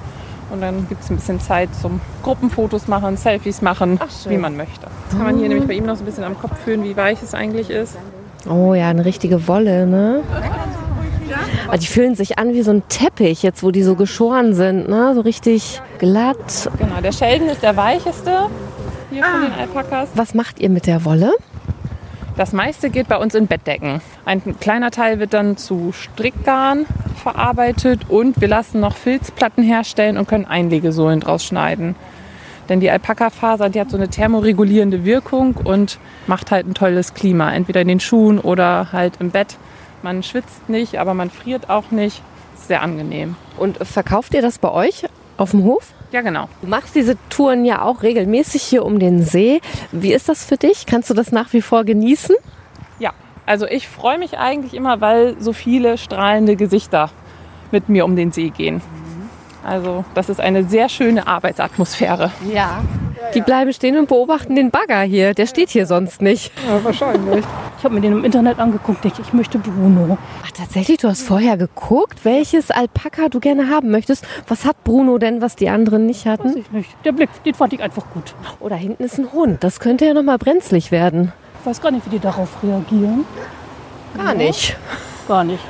Und 0.51 0.61
dann 0.61 0.87
gibt 0.87 1.03
es 1.03 1.09
ein 1.09 1.17
bisschen 1.17 1.39
Zeit 1.39 1.69
zum 1.79 2.01
Gruppenfotos 2.23 2.87
machen, 2.87 3.17
Selfies 3.17 3.61
machen, 3.61 3.99
wie 4.27 4.37
man 4.37 4.57
möchte. 4.57 4.87
Das 5.09 5.17
kann 5.17 5.25
man 5.25 5.37
hier 5.37 5.49
nämlich 5.49 5.67
bei 5.67 5.73
ihm 5.73 5.85
noch 5.85 5.95
so 5.95 6.03
ein 6.03 6.05
bisschen 6.05 6.23
am 6.23 6.39
Kopf 6.39 6.57
fühlen, 6.63 6.83
wie 6.83 6.97
weich 6.97 7.21
es 7.21 7.33
eigentlich 7.33 7.69
ist. 7.69 7.95
Oh 8.49 8.73
ja, 8.73 8.89
eine 8.89 9.05
richtige 9.05 9.47
Wolle, 9.47 9.85
ne? 9.85 10.23
Aber 11.67 11.77
die 11.77 11.87
fühlen 11.87 12.15
sich 12.15 12.39
an 12.39 12.53
wie 12.53 12.63
so 12.63 12.71
ein 12.71 12.83
Teppich, 12.89 13.43
jetzt 13.43 13.61
wo 13.61 13.69
die 13.69 13.83
so 13.83 13.95
geschoren 13.95 14.55
sind, 14.55 14.89
ne? 14.89 15.13
So 15.13 15.21
richtig 15.21 15.81
glatt. 15.99 16.69
Genau, 16.79 16.99
der 17.01 17.11
Sheldon 17.11 17.49
ist 17.49 17.61
der 17.61 17.77
weicheste 17.77 18.47
hier 19.11 19.23
von 19.23 19.41
den 19.41 19.53
Alpakas. 19.53 20.09
Was 20.15 20.33
macht 20.33 20.59
ihr 20.59 20.69
mit 20.69 20.87
der 20.87 21.05
Wolle? 21.05 21.33
Das 22.37 22.53
meiste 22.53 22.89
geht 22.89 23.07
bei 23.07 23.17
uns 23.17 23.35
in 23.35 23.47
Bettdecken. 23.47 24.01
Ein 24.25 24.59
kleiner 24.59 24.91
Teil 24.91 25.19
wird 25.19 25.33
dann 25.33 25.57
zu 25.57 25.91
Strickgarn 25.91 26.85
verarbeitet 27.19 28.09
und 28.09 28.39
wir 28.41 28.47
lassen 28.47 28.79
noch 28.79 28.95
Filzplatten 28.95 29.63
herstellen 29.63 30.17
und 30.17 30.27
können 30.27 30.45
Einlegesohlen 30.45 31.19
draus 31.19 31.43
schneiden. 31.43 31.95
Denn 32.69 32.79
die 32.79 32.89
Alpaka-Faser, 32.89 33.69
die 33.69 33.79
hat 33.79 33.89
so 33.89 33.97
eine 33.97 34.09
thermoregulierende 34.09 35.03
Wirkung 35.03 35.55
und 35.55 35.97
macht 36.27 36.51
halt 36.51 36.67
ein 36.67 36.75
tolles 36.75 37.15
Klima. 37.15 37.51
Entweder 37.51 37.81
in 37.81 37.87
den 37.87 37.99
Schuhen 37.99 38.39
oder 38.39 38.91
halt 38.91 39.15
im 39.19 39.31
Bett. 39.31 39.57
Man 40.03 40.23
schwitzt 40.23 40.69
nicht, 40.69 40.99
aber 40.99 41.13
man 41.13 41.31
friert 41.31 41.69
auch 41.69 41.91
nicht. 41.91 42.21
Sehr 42.55 42.83
angenehm. 42.83 43.35
Und 43.57 43.77
verkauft 43.85 44.33
ihr 44.35 44.41
das 44.41 44.59
bei 44.59 44.71
euch 44.71 45.05
auf 45.37 45.51
dem 45.51 45.63
Hof? 45.63 45.93
Ja, 46.11 46.21
genau. 46.21 46.47
Du 46.61 46.67
machst 46.67 46.95
diese 46.95 47.17
Touren 47.29 47.65
ja 47.65 47.81
auch 47.81 48.03
regelmäßig 48.03 48.61
hier 48.61 48.85
um 48.85 48.99
den 48.99 49.23
See. 49.23 49.61
Wie 49.91 50.13
ist 50.13 50.29
das 50.29 50.45
für 50.45 50.57
dich? 50.57 50.85
Kannst 50.85 51.09
du 51.09 51.13
das 51.13 51.31
nach 51.31 51.53
wie 51.53 51.61
vor 51.61 51.83
genießen? 51.83 52.35
Also 53.49 53.65
ich 53.65 53.87
freue 53.87 54.19
mich 54.19 54.37
eigentlich 54.37 54.75
immer, 54.75 55.01
weil 55.01 55.35
so 55.39 55.53
viele 55.53 55.97
strahlende 55.97 56.55
Gesichter 56.55 57.09
mit 57.71 57.89
mir 57.89 58.05
um 58.05 58.15
den 58.15 58.31
See 58.31 58.49
gehen. 58.49 58.79
Also 59.65 60.05
das 60.13 60.29
ist 60.29 60.39
eine 60.39 60.65
sehr 60.65 60.87
schöne 60.87 61.25
Arbeitsatmosphäre. 61.25 62.31
Ja. 62.53 62.83
Die 63.33 63.41
bleiben 63.41 63.73
stehen 63.73 63.97
und 63.97 64.07
beobachten 64.07 64.55
den 64.55 64.69
Bagger 64.69 65.01
hier. 65.01 65.33
Der 65.33 65.47
steht 65.47 65.69
hier 65.71 65.87
sonst 65.87 66.21
nicht. 66.21 66.51
Ja, 66.67 66.83
wahrscheinlich. 66.83 67.43
Ich 67.79 67.83
habe 67.83 67.95
mir 67.95 68.01
den 68.01 68.11
im 68.11 68.23
Internet 68.23 68.59
angeguckt. 68.59 69.03
Ich, 69.05 69.17
ich 69.17 69.33
möchte 69.33 69.57
Bruno. 69.57 70.19
Ach, 70.45 70.51
tatsächlich? 70.51 70.99
Du 70.99 71.07
hast 71.07 71.23
vorher 71.23 71.57
geguckt, 71.57 72.25
welches 72.25 72.69
Alpaka 72.69 73.29
du 73.29 73.39
gerne 73.39 73.67
haben 73.67 73.89
möchtest. 73.89 74.27
Was 74.47 74.63
hat 74.63 74.83
Bruno 74.83 75.17
denn, 75.17 75.41
was 75.41 75.55
die 75.55 75.69
anderen 75.69 76.05
nicht 76.05 76.27
Weiß 76.27 76.33
hatten? 76.33 76.55
ich 76.55 76.69
nicht. 76.71 76.89
Der 77.03 77.13
Blick, 77.13 77.29
den 77.43 77.55
fand 77.55 77.73
ich 77.73 77.81
einfach 77.81 78.05
gut. 78.13 78.35
Oh, 78.59 78.69
da 78.69 78.75
hinten 78.75 79.03
ist 79.03 79.17
ein 79.17 79.31
Hund. 79.33 79.63
Das 79.63 79.79
könnte 79.79 80.05
ja 80.05 80.13
noch 80.13 80.21
mal 80.23 80.37
brenzlig 80.37 80.91
werden. 80.91 81.33
Ich 81.59 81.65
weiß 81.65 81.81
gar 81.81 81.91
nicht, 81.91 82.05
wie 82.05 82.11
die 82.11 82.19
darauf 82.19 82.49
reagieren. 82.63 83.25
Gar 84.15 84.33
nicht. 84.33 84.77
Gar 85.27 85.43
nicht. 85.43 85.63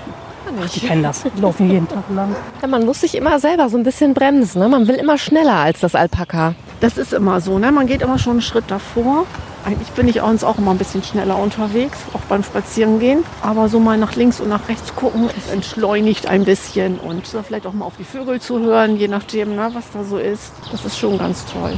Ach, 0.62 0.70
die 0.70 0.80
kennen 0.80 1.04
das. 1.04 1.24
Die 1.24 1.42
laufen 1.42 1.70
jeden 1.70 1.88
Tag 1.88 2.04
lang. 2.14 2.36
Ja, 2.62 2.68
man 2.68 2.86
muss 2.86 3.02
sich 3.02 3.16
immer 3.16 3.40
selber 3.40 3.70
so 3.70 3.78
ein 3.78 3.84
bisschen 3.84 4.14
bremsen. 4.14 4.62
Ne? 4.62 4.70
Man 4.70 4.88
will 4.88 4.96
immer 4.96 5.18
schneller 5.18 5.56
als 5.56 5.80
das 5.80 5.96
Alpaka. 5.96 6.56
Das 6.80 6.98
ist 6.98 7.14
immer 7.14 7.42
so, 7.42 7.60
ne? 7.60 7.72
Man 7.72 7.88
geht 7.88 8.02
immer 8.02 8.18
schon 8.20 8.34
einen 8.34 8.42
Schritt 8.42 8.66
davor. 8.68 9.26
Eigentlich 9.66 9.90
bin 9.90 10.08
ich 10.08 10.22
abends 10.22 10.44
auch 10.44 10.58
immer 10.58 10.72
ein 10.72 10.78
bisschen 10.78 11.04
schneller 11.04 11.38
unterwegs, 11.38 11.98
auch 12.14 12.22
beim 12.22 12.44
Spazierengehen. 12.44 13.26
Aber 13.42 13.68
so 13.68 13.80
mal 13.80 13.98
nach 13.98 14.16
links 14.16 14.40
und 14.40 14.48
nach 14.48 14.70
rechts 14.70 14.96
gucken, 14.96 15.30
es 15.38 15.52
entschleunigt 15.52 16.28
ein 16.28 16.46
bisschen 16.46 16.98
und 16.98 17.28
vielleicht 17.28 17.68
auch 17.68 17.74
mal 17.74 17.86
auf 17.86 17.98
die 18.00 18.06
Vögel 18.06 18.40
zu 18.40 18.60
hören, 18.60 18.96
je 18.96 19.10
nachdem, 19.10 19.56
ne, 19.56 19.70
was 19.74 19.84
da 19.94 20.04
so 20.04 20.18
ist. 20.18 20.54
Das 20.72 20.86
ist 20.86 20.98
schon 20.98 21.18
ganz 21.18 21.46
toll. 21.46 21.78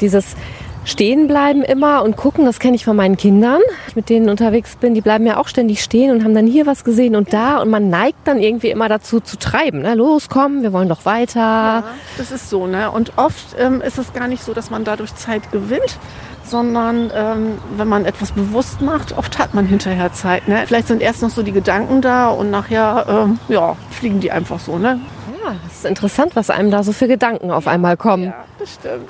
Dieses 0.00 0.36
Stehen 0.84 1.28
bleiben 1.28 1.62
immer 1.62 2.02
und 2.02 2.16
gucken, 2.16 2.44
das 2.44 2.58
kenne 2.58 2.74
ich 2.74 2.84
von 2.84 2.96
meinen 2.96 3.16
Kindern, 3.16 3.60
mit 3.94 4.08
denen 4.08 4.28
unterwegs 4.28 4.74
bin. 4.74 4.94
Die 4.94 5.00
bleiben 5.00 5.24
ja 5.26 5.36
auch 5.36 5.46
ständig 5.46 5.82
stehen 5.82 6.10
und 6.10 6.24
haben 6.24 6.34
dann 6.34 6.48
hier 6.48 6.66
was 6.66 6.82
gesehen 6.82 7.14
und 7.14 7.32
da. 7.32 7.58
Und 7.58 7.70
man 7.70 7.88
neigt 7.88 8.26
dann 8.26 8.40
irgendwie 8.40 8.70
immer 8.70 8.88
dazu 8.88 9.20
zu 9.20 9.38
treiben. 9.38 9.82
Ne? 9.82 9.94
Los, 9.94 10.28
komm, 10.28 10.62
wir 10.62 10.72
wollen 10.72 10.88
doch 10.88 11.04
weiter. 11.04 11.84
Das 12.18 12.32
ist 12.32 12.50
so, 12.50 12.66
ne? 12.66 12.90
Und 12.90 13.12
oft 13.16 13.54
ähm, 13.58 13.80
ist 13.80 13.98
es 13.98 14.12
gar 14.12 14.26
nicht 14.26 14.42
so, 14.42 14.54
dass 14.54 14.70
man 14.70 14.82
dadurch 14.82 15.14
Zeit 15.14 15.52
gewinnt, 15.52 15.98
sondern 16.44 17.12
ähm, 17.14 17.58
wenn 17.76 17.88
man 17.88 18.04
etwas 18.04 18.32
bewusst 18.32 18.80
macht, 18.80 19.16
oft 19.16 19.38
hat 19.38 19.54
man 19.54 19.66
hinterher 19.66 20.12
Zeit. 20.12 20.48
Ne? 20.48 20.64
Vielleicht 20.66 20.88
sind 20.88 21.00
erst 21.00 21.22
noch 21.22 21.30
so 21.30 21.42
die 21.42 21.52
Gedanken 21.52 22.02
da 22.02 22.28
und 22.28 22.50
nachher, 22.50 23.06
ähm, 23.08 23.38
ja, 23.48 23.76
fliegen 23.90 24.18
die 24.18 24.32
einfach 24.32 24.58
so, 24.58 24.78
ne? 24.78 25.00
Ja, 25.44 25.56
das 25.64 25.78
ist 25.78 25.84
interessant, 25.86 26.36
was 26.36 26.50
einem 26.50 26.70
da 26.70 26.82
so 26.82 26.92
für 26.92 27.08
Gedanken 27.08 27.50
auf 27.50 27.66
einmal 27.66 27.96
kommen. 27.96 28.32
Das 28.58 28.74
stimmt. 28.74 29.08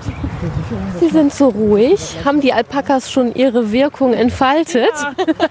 Sie 0.99 1.09
sind 1.09 1.33
so 1.33 1.49
ruhig. 1.49 2.17
Haben 2.25 2.41
die 2.41 2.53
Alpakas 2.53 3.11
schon 3.11 3.35
ihre 3.35 3.71
Wirkung 3.73 4.15
entfaltet? 4.15 4.93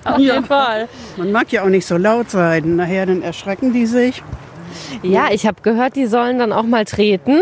Auf 0.04 0.18
jeden 0.18 0.46
Fall. 0.46 0.88
Man 1.18 1.32
mag 1.32 1.52
ja 1.52 1.64
auch 1.64 1.70
nicht 1.70 1.86
so 1.86 1.98
laut 1.98 2.32
sein. 2.32 2.76
Nachher 2.76 3.06
dann 3.06 3.22
erschrecken 3.22 3.74
die 3.74 3.86
sich. 3.86 4.24
Ja, 5.04 5.26
ich 5.32 5.46
habe 5.46 5.62
gehört, 5.62 5.96
die 5.96 6.08
sollen 6.08 6.40
dann 6.40 6.52
auch 6.52 6.64
mal 6.64 6.86
treten. 6.86 7.42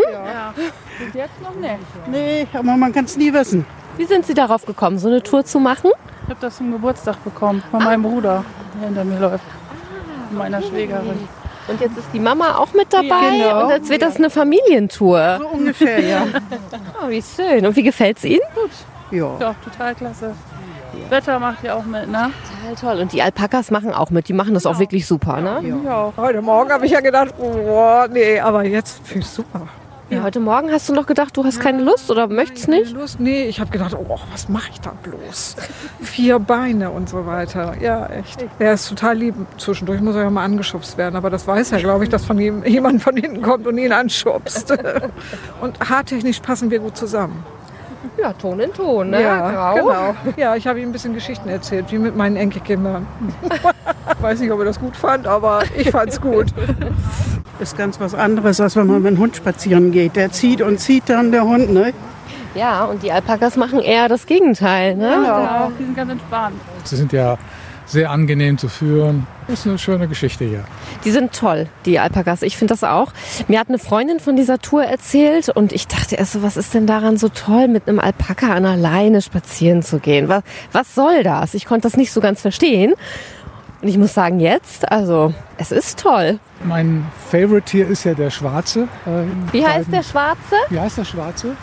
Jetzt 1.14 1.40
noch 1.42 1.54
nicht. 1.54 1.78
Nee, 2.10 2.46
aber 2.52 2.76
man 2.76 2.92
kann 2.92 3.06
es 3.06 3.16
nie 3.16 3.32
wissen. 3.32 3.64
Wie 3.96 4.04
sind 4.04 4.26
Sie 4.26 4.34
darauf 4.34 4.66
gekommen, 4.66 4.98
so 4.98 5.08
eine 5.08 5.22
Tour 5.22 5.44
zu 5.44 5.58
machen? 5.58 5.90
Ich 6.24 6.30
habe 6.30 6.40
das 6.40 6.58
zum 6.58 6.72
Geburtstag 6.72 7.22
bekommen 7.24 7.62
von 7.70 7.82
meinem 7.82 8.02
Bruder, 8.02 8.44
der 8.74 8.86
hinter 8.86 9.04
mir 9.04 9.18
läuft. 9.18 9.44
Meiner 10.30 10.60
Schwägerin. 10.62 11.28
Und 11.70 11.80
jetzt 11.80 11.96
ist 11.98 12.08
die 12.12 12.18
Mama 12.20 12.56
auch 12.56 12.72
mit 12.74 12.92
dabei 12.92 13.38
Genau. 13.38 13.62
und 13.64 13.70
jetzt 13.70 13.88
wird 13.90 14.02
das 14.02 14.16
eine 14.16 14.28
Familientour. 14.30 15.38
So 15.40 15.48
ungefähr, 15.48 16.00
ja. 16.00 16.26
Oh, 17.04 17.08
wie 17.08 17.22
schön. 17.22 17.64
Und 17.66 17.76
wie 17.76 17.82
gefällt 17.84 18.18
es 18.18 18.24
Ihnen? 18.24 18.40
ja. 19.10 19.30
Ja, 19.40 19.54
total 19.64 19.94
klasse. 19.94 20.34
Wetter 21.08 21.38
macht 21.38 21.62
ja 21.64 21.74
auch 21.76 21.84
mit, 21.84 22.08
ne? 22.08 22.30
Total 22.74 22.94
toll. 22.94 23.02
Und 23.02 23.12
die 23.12 23.22
Alpakas 23.22 23.70
machen 23.70 23.92
auch 23.94 24.10
mit. 24.10 24.28
Die 24.28 24.32
machen 24.32 24.54
das 24.54 24.66
auch 24.66 24.78
wirklich 24.78 25.06
super, 25.06 25.40
ne? 25.40 25.60
Ja. 25.84 26.12
Heute 26.16 26.42
Morgen 26.42 26.70
habe 26.72 26.84
ich 26.86 26.92
ja 26.92 27.00
gedacht, 27.00 27.34
oh, 27.38 28.04
nee, 28.10 28.38
aber 28.40 28.64
jetzt 28.64 29.00
finde 29.06 29.20
ich 29.24 29.30
super. 29.30 29.68
Wie, 30.10 30.20
heute 30.20 30.40
Morgen 30.40 30.72
hast 30.72 30.88
du 30.88 30.92
noch 30.92 31.06
gedacht, 31.06 31.36
du 31.36 31.44
hast 31.44 31.60
keine 31.60 31.84
Lust 31.84 32.10
oder 32.10 32.26
möchtest 32.26 32.66
nicht? 32.66 32.86
Keine 32.86 32.98
Lust? 32.98 33.20
Nee, 33.20 33.44
ich 33.44 33.60
habe 33.60 33.70
gedacht, 33.70 33.94
oh, 33.94 34.18
was 34.32 34.48
mache 34.48 34.70
ich 34.72 34.80
da 34.80 34.92
bloß? 35.04 35.54
Vier 36.02 36.40
Beine 36.40 36.90
und 36.90 37.08
so 37.08 37.26
weiter. 37.26 37.74
Ja, 37.80 38.06
echt. 38.06 38.44
Er 38.58 38.72
ist 38.72 38.88
total 38.88 39.16
lieb. 39.16 39.36
Zwischendurch 39.56 40.00
muss 40.00 40.16
er 40.16 40.24
ja 40.24 40.30
mal 40.30 40.42
angeschubst 40.42 40.98
werden, 40.98 41.14
aber 41.14 41.30
das 41.30 41.46
weiß 41.46 41.70
er, 41.70 41.78
glaube 41.78 42.02
ich, 42.02 42.10
dass 42.10 42.24
von 42.24 42.40
ihm 42.40 42.64
jemand 42.64 43.04
von 43.04 43.16
hinten 43.16 43.40
kommt 43.40 43.68
und 43.68 43.78
ihn 43.78 43.92
anschubst. 43.92 44.76
Und 45.60 45.78
haartechnisch 45.88 46.40
passen 46.40 46.72
wir 46.72 46.80
gut 46.80 46.96
zusammen. 46.96 47.44
Ja, 48.18 48.32
Ton 48.32 48.58
in 48.58 48.72
Ton, 48.72 49.10
ne? 49.10 49.22
Ja, 49.22 49.50
Grau. 49.50 49.74
genau. 49.74 50.14
Ja, 50.36 50.56
ich 50.56 50.66
habe 50.66 50.80
ihm 50.80 50.88
ein 50.88 50.92
bisschen 50.92 51.14
Geschichten 51.14 51.48
erzählt, 51.48 51.92
wie 51.92 51.98
mit 51.98 52.16
meinen 52.16 52.36
Enkelkindern. 52.36 53.06
weiß 54.20 54.40
nicht, 54.40 54.50
ob 54.50 54.58
er 54.58 54.64
das 54.64 54.80
gut 54.80 54.96
fand, 54.96 55.26
aber 55.26 55.62
ich 55.76 55.90
fand 55.90 56.10
es 56.10 56.20
gut. 56.20 56.46
Ist 57.60 57.76
ganz 57.76 58.00
was 58.00 58.14
anderes, 58.14 58.58
als 58.58 58.74
wenn 58.76 58.86
man 58.86 59.02
mit 59.02 59.12
dem 59.12 59.18
Hund 59.18 59.36
spazieren 59.36 59.92
geht. 59.92 60.16
Der 60.16 60.32
zieht 60.32 60.62
und 60.62 60.80
zieht 60.80 61.10
dann 61.10 61.30
der 61.30 61.44
Hund, 61.44 61.70
ne? 61.70 61.92
Ja, 62.54 62.84
und 62.84 63.02
die 63.02 63.12
Alpakas 63.12 63.56
machen 63.56 63.80
eher 63.80 64.08
das 64.08 64.26
Gegenteil, 64.26 64.96
ne? 64.96 65.10
Ja, 65.10 65.70
die 65.78 65.84
sind 65.84 65.94
ganz 65.94 66.10
entspannt. 66.10 66.56
Sie 66.84 66.96
sind 66.96 67.12
ja 67.12 67.36
sehr 67.84 68.10
angenehm 68.10 68.56
zu 68.56 68.68
führen. 68.68 69.26
Das 69.46 69.60
ist 69.60 69.66
eine 69.66 69.78
schöne 69.78 70.08
Geschichte 70.08 70.44
hier. 70.44 70.64
Die 71.04 71.10
sind 71.10 71.34
toll, 71.34 71.66
die 71.84 71.98
Alpakas. 71.98 72.42
Ich 72.42 72.56
finde 72.56 72.72
das 72.72 72.84
auch. 72.84 73.12
Mir 73.48 73.58
hat 73.58 73.68
eine 73.68 73.78
Freundin 73.78 74.20
von 74.20 74.36
dieser 74.36 74.58
Tour 74.58 74.84
erzählt 74.84 75.48
und 75.48 75.72
ich 75.72 75.86
dachte 75.86 76.16
erst 76.16 76.32
so, 76.32 76.42
was 76.42 76.56
ist 76.56 76.72
denn 76.72 76.86
daran 76.86 77.18
so 77.18 77.28
toll, 77.28 77.68
mit 77.68 77.88
einem 77.88 77.98
Alpaka 77.98 78.54
an 78.54 78.64
alleine 78.64 79.20
spazieren 79.22 79.82
zu 79.82 79.98
gehen? 79.98 80.28
Was, 80.28 80.44
was 80.72 80.94
soll 80.94 81.24
das? 81.24 81.54
Ich 81.54 81.66
konnte 81.66 81.82
das 81.82 81.96
nicht 81.96 82.12
so 82.12 82.20
ganz 82.20 82.40
verstehen. 82.40 82.94
Und 83.82 83.88
ich 83.88 83.96
muss 83.96 84.12
sagen, 84.12 84.40
jetzt, 84.40 84.90
also, 84.92 85.32
es 85.56 85.72
ist 85.72 86.00
toll. 86.00 86.38
Mein 86.64 87.06
Favorite 87.30 87.70
hier 87.70 87.88
ist 87.88 88.04
ja 88.04 88.12
der 88.14 88.30
Schwarze. 88.30 88.88
äh, 89.06 89.52
Wie 89.52 89.64
heißt 89.66 89.90
der 89.90 90.02
Schwarze? 90.02 90.56
Wie 90.68 90.78
heißt 90.78 90.98
der 90.98 91.04
Schwarze? 91.04 91.56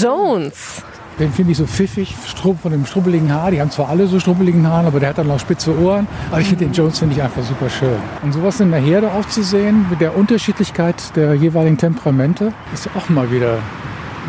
Jones. 0.00 0.82
Den 1.18 1.30
finde 1.32 1.52
ich 1.52 1.58
so 1.58 1.66
pfiffig, 1.66 2.14
von 2.62 2.72
dem 2.72 2.86
strubbeligen 2.86 3.32
Haar. 3.32 3.50
Die 3.50 3.60
haben 3.60 3.70
zwar 3.70 3.90
alle 3.90 4.06
so 4.06 4.18
strubbeligen 4.18 4.66
Haaren, 4.66 4.86
aber 4.86 5.00
der 5.00 5.10
hat 5.10 5.18
dann 5.18 5.30
auch 5.30 5.38
spitze 5.38 5.78
Ohren. 5.78 6.08
Aber 6.30 6.40
ich 6.40 6.48
finde 6.48 6.64
den 6.64 6.72
Jones 6.72 6.98
finde 6.98 7.14
ich 7.14 7.22
einfach 7.22 7.42
super 7.42 7.68
schön. 7.68 7.98
Und 8.22 8.32
sowas 8.32 8.58
in 8.60 8.70
der 8.70 8.80
Herde 8.80 9.12
aufzusehen, 9.12 9.86
mit 9.90 10.00
der 10.00 10.16
Unterschiedlichkeit 10.16 10.96
der 11.14 11.34
jeweiligen 11.34 11.76
Temperamente, 11.76 12.52
ist 12.72 12.88
auch 12.96 13.08
mal 13.10 13.30
wieder, 13.30 13.58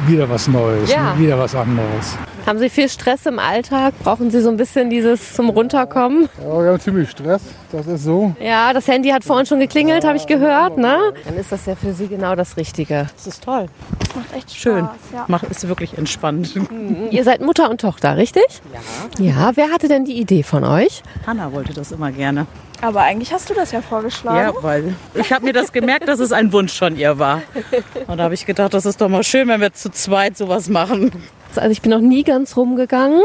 wieder 0.06 0.30
was 0.30 0.48
Neues, 0.50 0.92
Ja. 0.92 1.18
wieder 1.18 1.40
was 1.40 1.56
anderes. 1.56 2.18
Haben 2.46 2.58
Sie 2.58 2.70
viel 2.70 2.90
Stress 2.90 3.26
im 3.28 3.38
Alltag? 3.38 3.94
Brauchen 4.04 4.32
Sie 4.32 4.42
so 4.42 4.50
ein 4.50 4.58
bisschen 4.58 4.90
dieses 4.90 5.34
zum 5.34 5.50
Runterkommen? 5.50 6.28
Ja, 6.44 6.64
wir 6.64 6.70
haben 6.72 6.80
ziemlich 6.80 7.10
Stress, 7.12 7.42
das 7.72 7.86
ist 7.86 8.04
so. 8.04 8.36
Ja, 8.42 8.74
das 8.74 8.88
Handy 8.88 9.10
hat 9.10 9.24
vorhin 9.24 9.46
schon 9.46 9.60
geklingelt, 9.60 10.04
habe 10.04 10.18
ich 10.18 10.26
gehört, 10.26 10.78
ne? 10.78 10.98
Dann 11.24 11.38
ist 11.38 11.52
das 11.52 11.66
ja 11.68 11.76
für 11.76 11.94
Sie 11.94 12.08
genau 12.08 12.36
das 12.36 12.58
Richtige. 12.58 13.08
Das 13.16 13.28
ist 13.28 13.44
toll. 13.44 13.68
Macht 14.16 14.36
echt 14.36 14.54
Schön. 14.56 14.86
Spaß, 14.86 14.96
ja. 15.14 15.26
Macht, 15.28 15.44
ist 15.46 15.68
wirklich 15.68 15.98
entspannt. 15.98 16.54
Ihr 17.12 17.24
seid 17.24 17.42
Mutter 17.42 17.70
und 17.70 17.80
Tochter, 17.80 18.18
richtig? 18.18 18.44
Ja. 19.20 19.26
Ja, 19.26 19.52
wer 19.56 19.70
hatte 19.70 19.88
denn 19.88 20.04
die 20.06 20.20
Idee 20.20 20.42
von 20.44 20.64
euch? 20.64 21.04
Hanna 21.28 21.54
wollte 21.54 21.74
das 21.74 21.92
immer 21.92 22.12
gerne. 22.12 22.48
Aber 22.82 23.02
eigentlich 23.02 23.32
hast 23.32 23.50
du 23.52 23.54
das 23.54 23.72
ja 23.72 23.82
vorgeschlagen. 23.82 24.56
Ja, 24.56 24.64
weil 24.64 24.96
ich 25.14 25.32
habe 25.32 25.46
mir 25.46 25.54
das 25.54 25.72
gemerkt, 25.72 26.08
dass 26.08 26.20
es 26.20 26.32
ein 26.32 26.52
Wunsch 26.52 26.78
von 26.78 26.98
ihr 26.98 27.20
war. 27.20 27.44
Und 28.08 28.18
da 28.18 28.24
habe 28.24 28.34
ich 28.34 28.48
gedacht, 28.48 28.74
das 28.74 28.88
ist 28.88 29.00
doch 29.00 29.08
mal 29.10 29.24
schön, 29.24 29.48
wenn 29.48 29.62
wir 29.62 29.72
zu 29.74 29.92
zweit 29.92 30.36
sowas 30.36 30.68
machen. 30.68 31.12
Also 31.58 31.72
ich 31.72 31.82
bin 31.82 31.92
noch 31.92 32.00
nie 32.00 32.24
ganz 32.24 32.56
rumgegangen, 32.58 33.22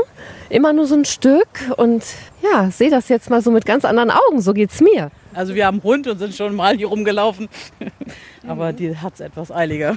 immer 0.49 0.73
nur 0.73 0.87
so 0.87 0.95
ein 0.95 1.04
Stück 1.04 1.49
und 1.76 2.04
ja, 2.42 2.71
sehe 2.71 2.90
das 2.90 3.09
jetzt 3.09 3.30
mal 3.30 3.42
so 3.42 3.50
mit 3.50 3.66
ganz 3.66 3.85
anderen 3.85 4.11
Augen, 4.11 4.40
so 4.40 4.52
geht's 4.52 4.80
mir. 4.80 5.11
Also 5.37 5.54
wir 5.54 5.66
haben 5.66 5.83
Hund 5.83 6.06
und 6.06 6.18
sind 6.18 6.35
schon 6.35 6.54
mal 6.56 6.76
hier 6.76 6.88
rumgelaufen. 6.88 7.49
Aber 8.49 8.73
die 8.73 8.97
hat 8.97 9.14
es 9.14 9.21
etwas 9.21 9.52
eiliger. 9.52 9.97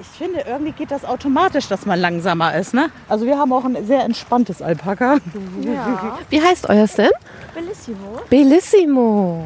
Ich 0.00 0.06
finde, 0.16 0.44
irgendwie 0.46 0.72
geht 0.72 0.90
das 0.90 1.04
automatisch, 1.04 1.68
dass 1.68 1.84
man 1.84 2.00
langsamer 2.00 2.54
ist. 2.54 2.72
Ne? 2.72 2.90
Also 3.08 3.26
wir 3.26 3.36
haben 3.38 3.52
auch 3.52 3.64
ein 3.64 3.84
sehr 3.86 4.04
entspanntes 4.04 4.62
Alpaka. 4.62 5.18
Ja. 5.62 6.18
Wie 6.30 6.40
heißt 6.40 6.68
euers 6.70 6.94
denn? 6.94 7.10
Bellissimo. 7.54 8.20
Bellissimo. 8.30 9.44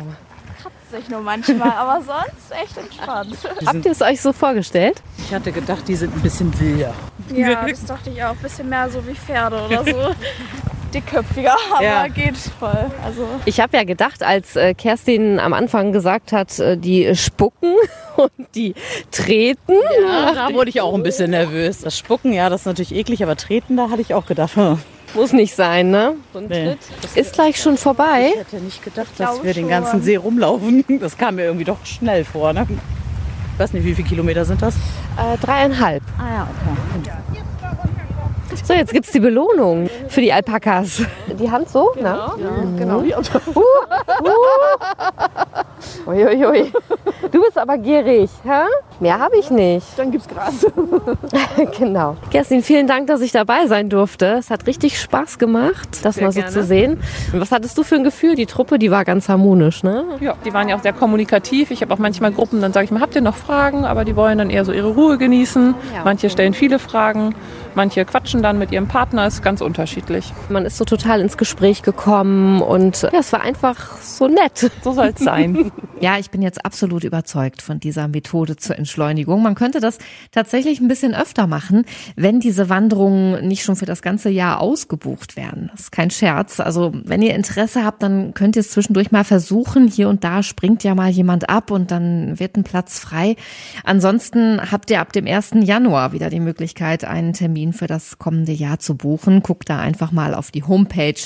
Kratzt 0.63 0.91
sich 0.93 1.09
nur 1.09 1.23
manchmal, 1.23 1.73
aber 1.73 2.03
sonst 2.05 2.63
echt 2.63 2.77
entspannt. 2.77 3.37
Habt 3.67 3.85
ihr 3.85 3.93
es 3.93 4.03
euch 4.03 4.21
so 4.21 4.33
vorgestellt? 4.33 5.03
Ich 5.19 5.35
hatte 5.35 5.51
gedacht, 5.51 5.89
die 5.89 5.97
sind 5.97 6.15
ein 6.15 6.21
bisschen 6.21 6.59
wilder. 6.61 6.95
Ja, 7.35 7.67
das 7.69 7.85
dachte 7.85 8.11
ich 8.11 8.23
auch. 8.23 8.35
Bisschen 8.37 8.69
mehr 8.69 8.89
so 8.91 9.07
wie 9.07 9.15
Pferde 9.15 9.61
oder 9.67 9.85
so. 9.85 10.15
Dickköpfiger, 10.95 11.57
aber 11.73 11.85
Ja. 11.85 12.09
geht 12.09 12.37
voll. 12.37 12.91
Also 13.05 13.25
Ich 13.45 13.61
habe 13.61 13.77
ja 13.77 13.85
gedacht, 13.85 14.25
als 14.25 14.57
äh, 14.57 14.75
Kerstin 14.75 15.39
am 15.39 15.53
Anfang 15.53 15.93
gesagt 15.93 16.33
hat, 16.33 16.59
äh, 16.59 16.77
die 16.77 17.15
spucken 17.15 17.75
und 18.17 18.33
die 18.57 18.75
treten. 19.13 19.75
Ja, 20.03 20.33
da 20.49 20.53
wurde 20.55 20.71
ich 20.71 20.81
auch 20.81 20.95
ein 20.95 21.05
bisschen 21.05 21.31
nervös. 21.31 21.81
Das 21.83 21.97
Spucken, 21.97 22.33
ja, 22.33 22.49
das 22.49 22.63
ist 22.63 22.67
natürlich 22.67 22.93
eklig, 22.95 23.23
aber 23.23 23.37
Treten, 23.37 23.77
da 23.77 23.89
hatte 23.91 24.01
ich 24.03 24.15
auch 24.15 24.27
gedacht, 24.27 24.53
Muss 25.15 25.33
nicht 25.33 25.55
sein, 25.57 25.91
ne? 25.91 26.15
So 26.33 26.41
Nee. 26.41 26.77
Ist 27.17 27.33
gleich 27.35 27.61
schon 27.61 27.77
vorbei. 27.77 28.31
ich 28.33 28.39
hätte 28.41 28.57
nicht 28.65 28.85
gedacht, 28.85 29.09
dass 29.19 29.43
wir 29.43 29.55
den 29.55 29.69
ganzen 29.69 30.03
See 30.03 30.15
rumlaufen. 30.15 30.85
Das 31.01 31.19
kam 31.19 31.35
mir 31.37 31.45
irgendwie 31.47 31.65
doch 31.65 31.85
schnell 31.85 32.25
vor. 32.25 32.53
Ne? 32.53 32.67
Ich 33.61 33.65
weiß 33.65 33.75
nicht, 33.75 33.85
wie 33.85 33.95
viele 33.95 34.09
Kilometer 34.09 34.47
sind 34.47 34.63
das? 34.63 34.75
Äh, 34.75 35.37
dreieinhalb. 35.39 36.03
Ah 36.17 36.35
ja, 36.35 36.49
okay. 36.49 37.11
So, 38.65 38.73
jetzt 38.73 38.91
gibt's 38.91 39.13
die 39.13 39.21
Belohnung 39.21 39.91
für 40.09 40.23
die 40.23 40.33
Alpakas. 40.33 41.03
Die 41.39 41.51
Hand 41.51 41.69
so? 41.69 41.93
Genau. 41.95 42.37
Genau. 42.79 43.05
Uiuiui. 46.07 46.73
Du 47.31 47.41
bist 47.43 47.59
aber 47.59 47.79
gierig, 47.79 48.31
hä? 48.45 48.63
Mehr 48.99 49.19
habe 49.19 49.37
ich 49.39 49.51
nicht. 49.51 49.87
Dann 49.97 50.11
gibt's 50.11 50.29
Gras. 50.29 50.67
genau. 51.79 52.17
Kerstin, 52.31 52.63
vielen 52.63 52.87
Dank, 52.87 53.07
dass 53.07 53.21
ich 53.21 53.33
dabei 53.33 53.67
sein 53.67 53.89
durfte. 53.89 54.37
Es 54.39 54.51
hat 54.51 54.67
richtig 54.67 55.01
Spaß 55.01 55.39
gemacht, 55.39 55.89
das 56.03 56.17
Sehr 56.17 56.25
mal 56.25 56.33
so 56.33 56.41
gerne. 56.41 56.53
zu 56.53 56.63
sehen. 56.65 57.01
Und 57.33 57.41
was 57.41 57.53
hattest 57.53 57.79
du 57.79 57.83
für 57.83 57.95
ein 57.97 58.05
Gefühl? 58.05 58.35
Die 58.35 58.47
Truppe, 58.47 58.79
die 58.79 58.91
war 58.91 59.05
ganz 59.05 59.29
harmonisch, 59.29 59.83
ne? 59.83 60.05
Ja, 60.21 60.35
die 60.45 60.53
waren 60.53 60.69
ja 60.69 60.77
auch 60.77 60.83
sehr 60.83 60.93
kommunikativ. 60.93 61.71
Ich 61.71 61.83
habe 61.83 61.95
auch 61.95 61.99
manchmal 61.99 62.33
Gruppen, 62.33 62.61
dann 62.61 62.73
sage 62.73 62.85
ich 62.85 62.91
mal, 62.91 63.01
habt 63.01 63.15
ihr 63.15 63.23
noch 63.23 63.37
Fragen? 63.37 63.85
Aber 63.85 64.05
die 64.05 64.17
wollen 64.17 64.39
dann 64.39 64.51
eher 64.51 64.65
so 64.65 64.73
ihre 64.73 64.89
Ruhe 64.89 65.17
genießen. 65.19 65.75
Manche 66.05 66.31
stellen 66.31 66.53
viele 66.55 66.79
Fragen, 66.79 67.35
manche 67.75 68.05
quatschen 68.05 68.43
dann 68.43 68.59
mit 68.59 68.73
ihrem 68.73 68.89
Partner, 68.89 69.27
ist 69.27 69.43
ganz 69.43 69.61
unterschiedlich. 69.61 70.33
Man 70.49 70.65
ist 70.67 70.77
so 70.77 70.85
total 70.85 71.21
ins 71.21 71.37
Gespräch 71.37 71.83
gekommen 71.83 72.61
und 72.61 73.03
ja, 73.03 73.21
es 73.21 73.33
war 73.33 73.43
einfach 73.43 73.97
so 74.01 74.29
nett. 74.29 74.71
So 74.83 74.93
soll 74.93 75.13
es 75.15 75.25
sein. 75.25 75.70
Ja, 76.01 76.19
ich 76.19 76.31
bin 76.31 76.41
jetzt 76.41 76.65
absolut 76.65 77.05
überzeugt 77.05 77.61
von 77.61 77.79
dieser 77.79 78.09
Methode 78.09 78.57
zur 78.57 78.79
Entschleunigung. 78.79 79.43
Man 79.43 79.55
könnte 79.55 79.81
das 79.81 79.99
tatsächlich 80.31 80.81
ein 80.81 80.89
bisschen 80.89 81.15
öfter 81.15 81.47
machen, 81.47 81.85
wenn 82.17 82.41
diese 82.41 82.71
Wanderungen 82.71 83.47
nicht 83.47 83.63
schon 83.63 83.77
für 83.77 83.85
das 83.85 84.01
ganze 84.01 84.31
Jahr 84.31 84.61
ausgebucht 84.61 85.37
werden. 85.37 85.69
Das 85.73 85.83
ist 85.83 85.93
kein 85.93 86.11
Scherz. 86.11 86.59
Also 86.59 86.93
wenn 87.05 87.21
ihr 87.21 87.35
Interesse 87.35 87.85
habt, 87.85 88.03
dann 88.03 88.33
könnt 88.33 88.57
ihr 88.57 88.61
es 88.61 88.71
zwischendurch 88.71 89.13
mal 89.13 89.25
versuchen. 89.25 89.89
Hier 89.89 90.09
und 90.09 90.25
da 90.25 90.43
springt 90.43 90.85
ja 90.85 90.95
mal 90.95 91.11
jemand 91.11 91.51
ab 91.51 91.71
und 91.71 91.91
dann 91.91 92.41
wird 92.41 92.57
ein 92.57 92.65
Platz 92.65 92.99
frei. 92.99 93.37
Ansonsten 93.85 94.59
habt 94.73 94.91
ihr 94.91 95.03
ab 95.03 95.13
dem 95.13 95.27
1. 95.27 95.51
Januar 95.65 96.13
wieder 96.13 96.31
die 96.31 96.41
Möglichkeit, 96.41 97.05
einen 97.05 97.35
Termin 97.35 97.75
für 97.75 97.89
das 97.89 98.19
kommende 98.19 98.53
Jahr 98.53 98.79
zu 98.79 98.97
buchen. 98.97 99.43
Guckt 99.43 99.69
da 99.69 99.79
einfach 99.79 100.13
mal 100.13 100.35
auf 100.35 100.51
die 100.51 100.63
Homepage 100.63 101.21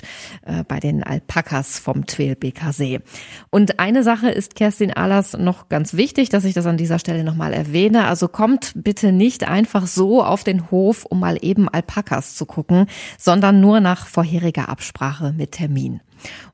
äh, 0.46 0.64
bei 0.66 0.80
den 0.80 1.04
Alpakas 1.04 1.78
vom 1.78 2.06
Tweel 2.06 2.34
BKC. 2.34 3.02
Und 3.50 3.78
eine 3.78 4.02
Sache 4.02 4.30
ist 4.34 4.54
Kerstin 4.54 4.92
Ahlers 4.92 5.36
noch 5.36 5.68
ganz 5.68 5.94
wichtig, 5.94 6.28
dass 6.28 6.44
ich 6.44 6.54
das 6.54 6.66
an 6.66 6.76
dieser 6.76 6.98
Stelle 6.98 7.24
nochmal 7.24 7.52
erwähne. 7.52 8.06
Also 8.06 8.28
kommt 8.28 8.72
bitte 8.74 9.12
nicht 9.12 9.48
einfach 9.48 9.86
so 9.86 10.22
auf 10.22 10.44
den 10.44 10.70
Hof, 10.70 11.04
um 11.04 11.20
mal 11.20 11.38
eben 11.40 11.68
Alpakas 11.68 12.34
zu 12.34 12.44
gucken, 12.44 12.86
sondern 13.18 13.60
nur 13.60 13.80
nach 13.80 14.06
vorheriger 14.06 14.68
Absprache 14.68 15.32
mit 15.32 15.52
Termin. 15.52 16.00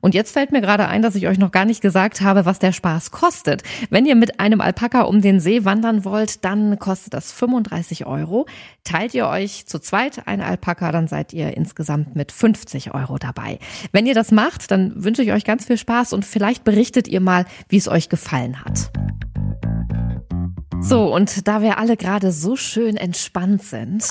Und 0.01 0.13
jetzt 0.13 0.31
fällt 0.31 0.51
mir 0.51 0.61
gerade 0.61 0.87
ein, 0.87 1.01
dass 1.01 1.15
ich 1.15 1.27
euch 1.27 1.37
noch 1.37 1.51
gar 1.51 1.65
nicht 1.65 1.81
gesagt 1.81 2.21
habe, 2.21 2.45
was 2.45 2.59
der 2.59 2.71
Spaß 2.71 3.11
kostet. 3.11 3.63
Wenn 3.89 4.05
ihr 4.05 4.15
mit 4.15 4.39
einem 4.39 4.61
Alpaka 4.61 5.01
um 5.01 5.21
den 5.21 5.39
See 5.39 5.65
wandern 5.65 6.05
wollt, 6.05 6.43
dann 6.45 6.79
kostet 6.79 7.13
das 7.13 7.31
35 7.31 8.05
Euro. 8.05 8.45
Teilt 8.83 9.13
ihr 9.13 9.27
euch 9.27 9.65
zu 9.65 9.79
zweit 9.79 10.27
ein 10.27 10.41
Alpaka, 10.41 10.91
dann 10.91 11.07
seid 11.07 11.33
ihr 11.33 11.55
insgesamt 11.55 12.15
mit 12.15 12.31
50 12.31 12.93
Euro 12.93 13.17
dabei. 13.17 13.59
Wenn 13.91 14.05
ihr 14.05 14.15
das 14.15 14.31
macht, 14.31 14.71
dann 14.71 15.03
wünsche 15.03 15.23
ich 15.23 15.31
euch 15.31 15.45
ganz 15.45 15.65
viel 15.65 15.77
Spaß 15.77 16.13
und 16.13 16.25
vielleicht 16.25 16.63
berichtet 16.63 17.07
ihr 17.07 17.21
mal, 17.21 17.45
wie 17.69 17.77
es 17.77 17.87
euch 17.87 18.09
gefallen 18.09 18.63
hat. 18.63 18.91
So, 20.83 21.13
und 21.13 21.47
da 21.47 21.61
wir 21.61 21.77
alle 21.77 21.95
gerade 21.95 22.31
so 22.31 22.55
schön 22.55 22.97
entspannt 22.97 23.61
sind. 23.61 24.03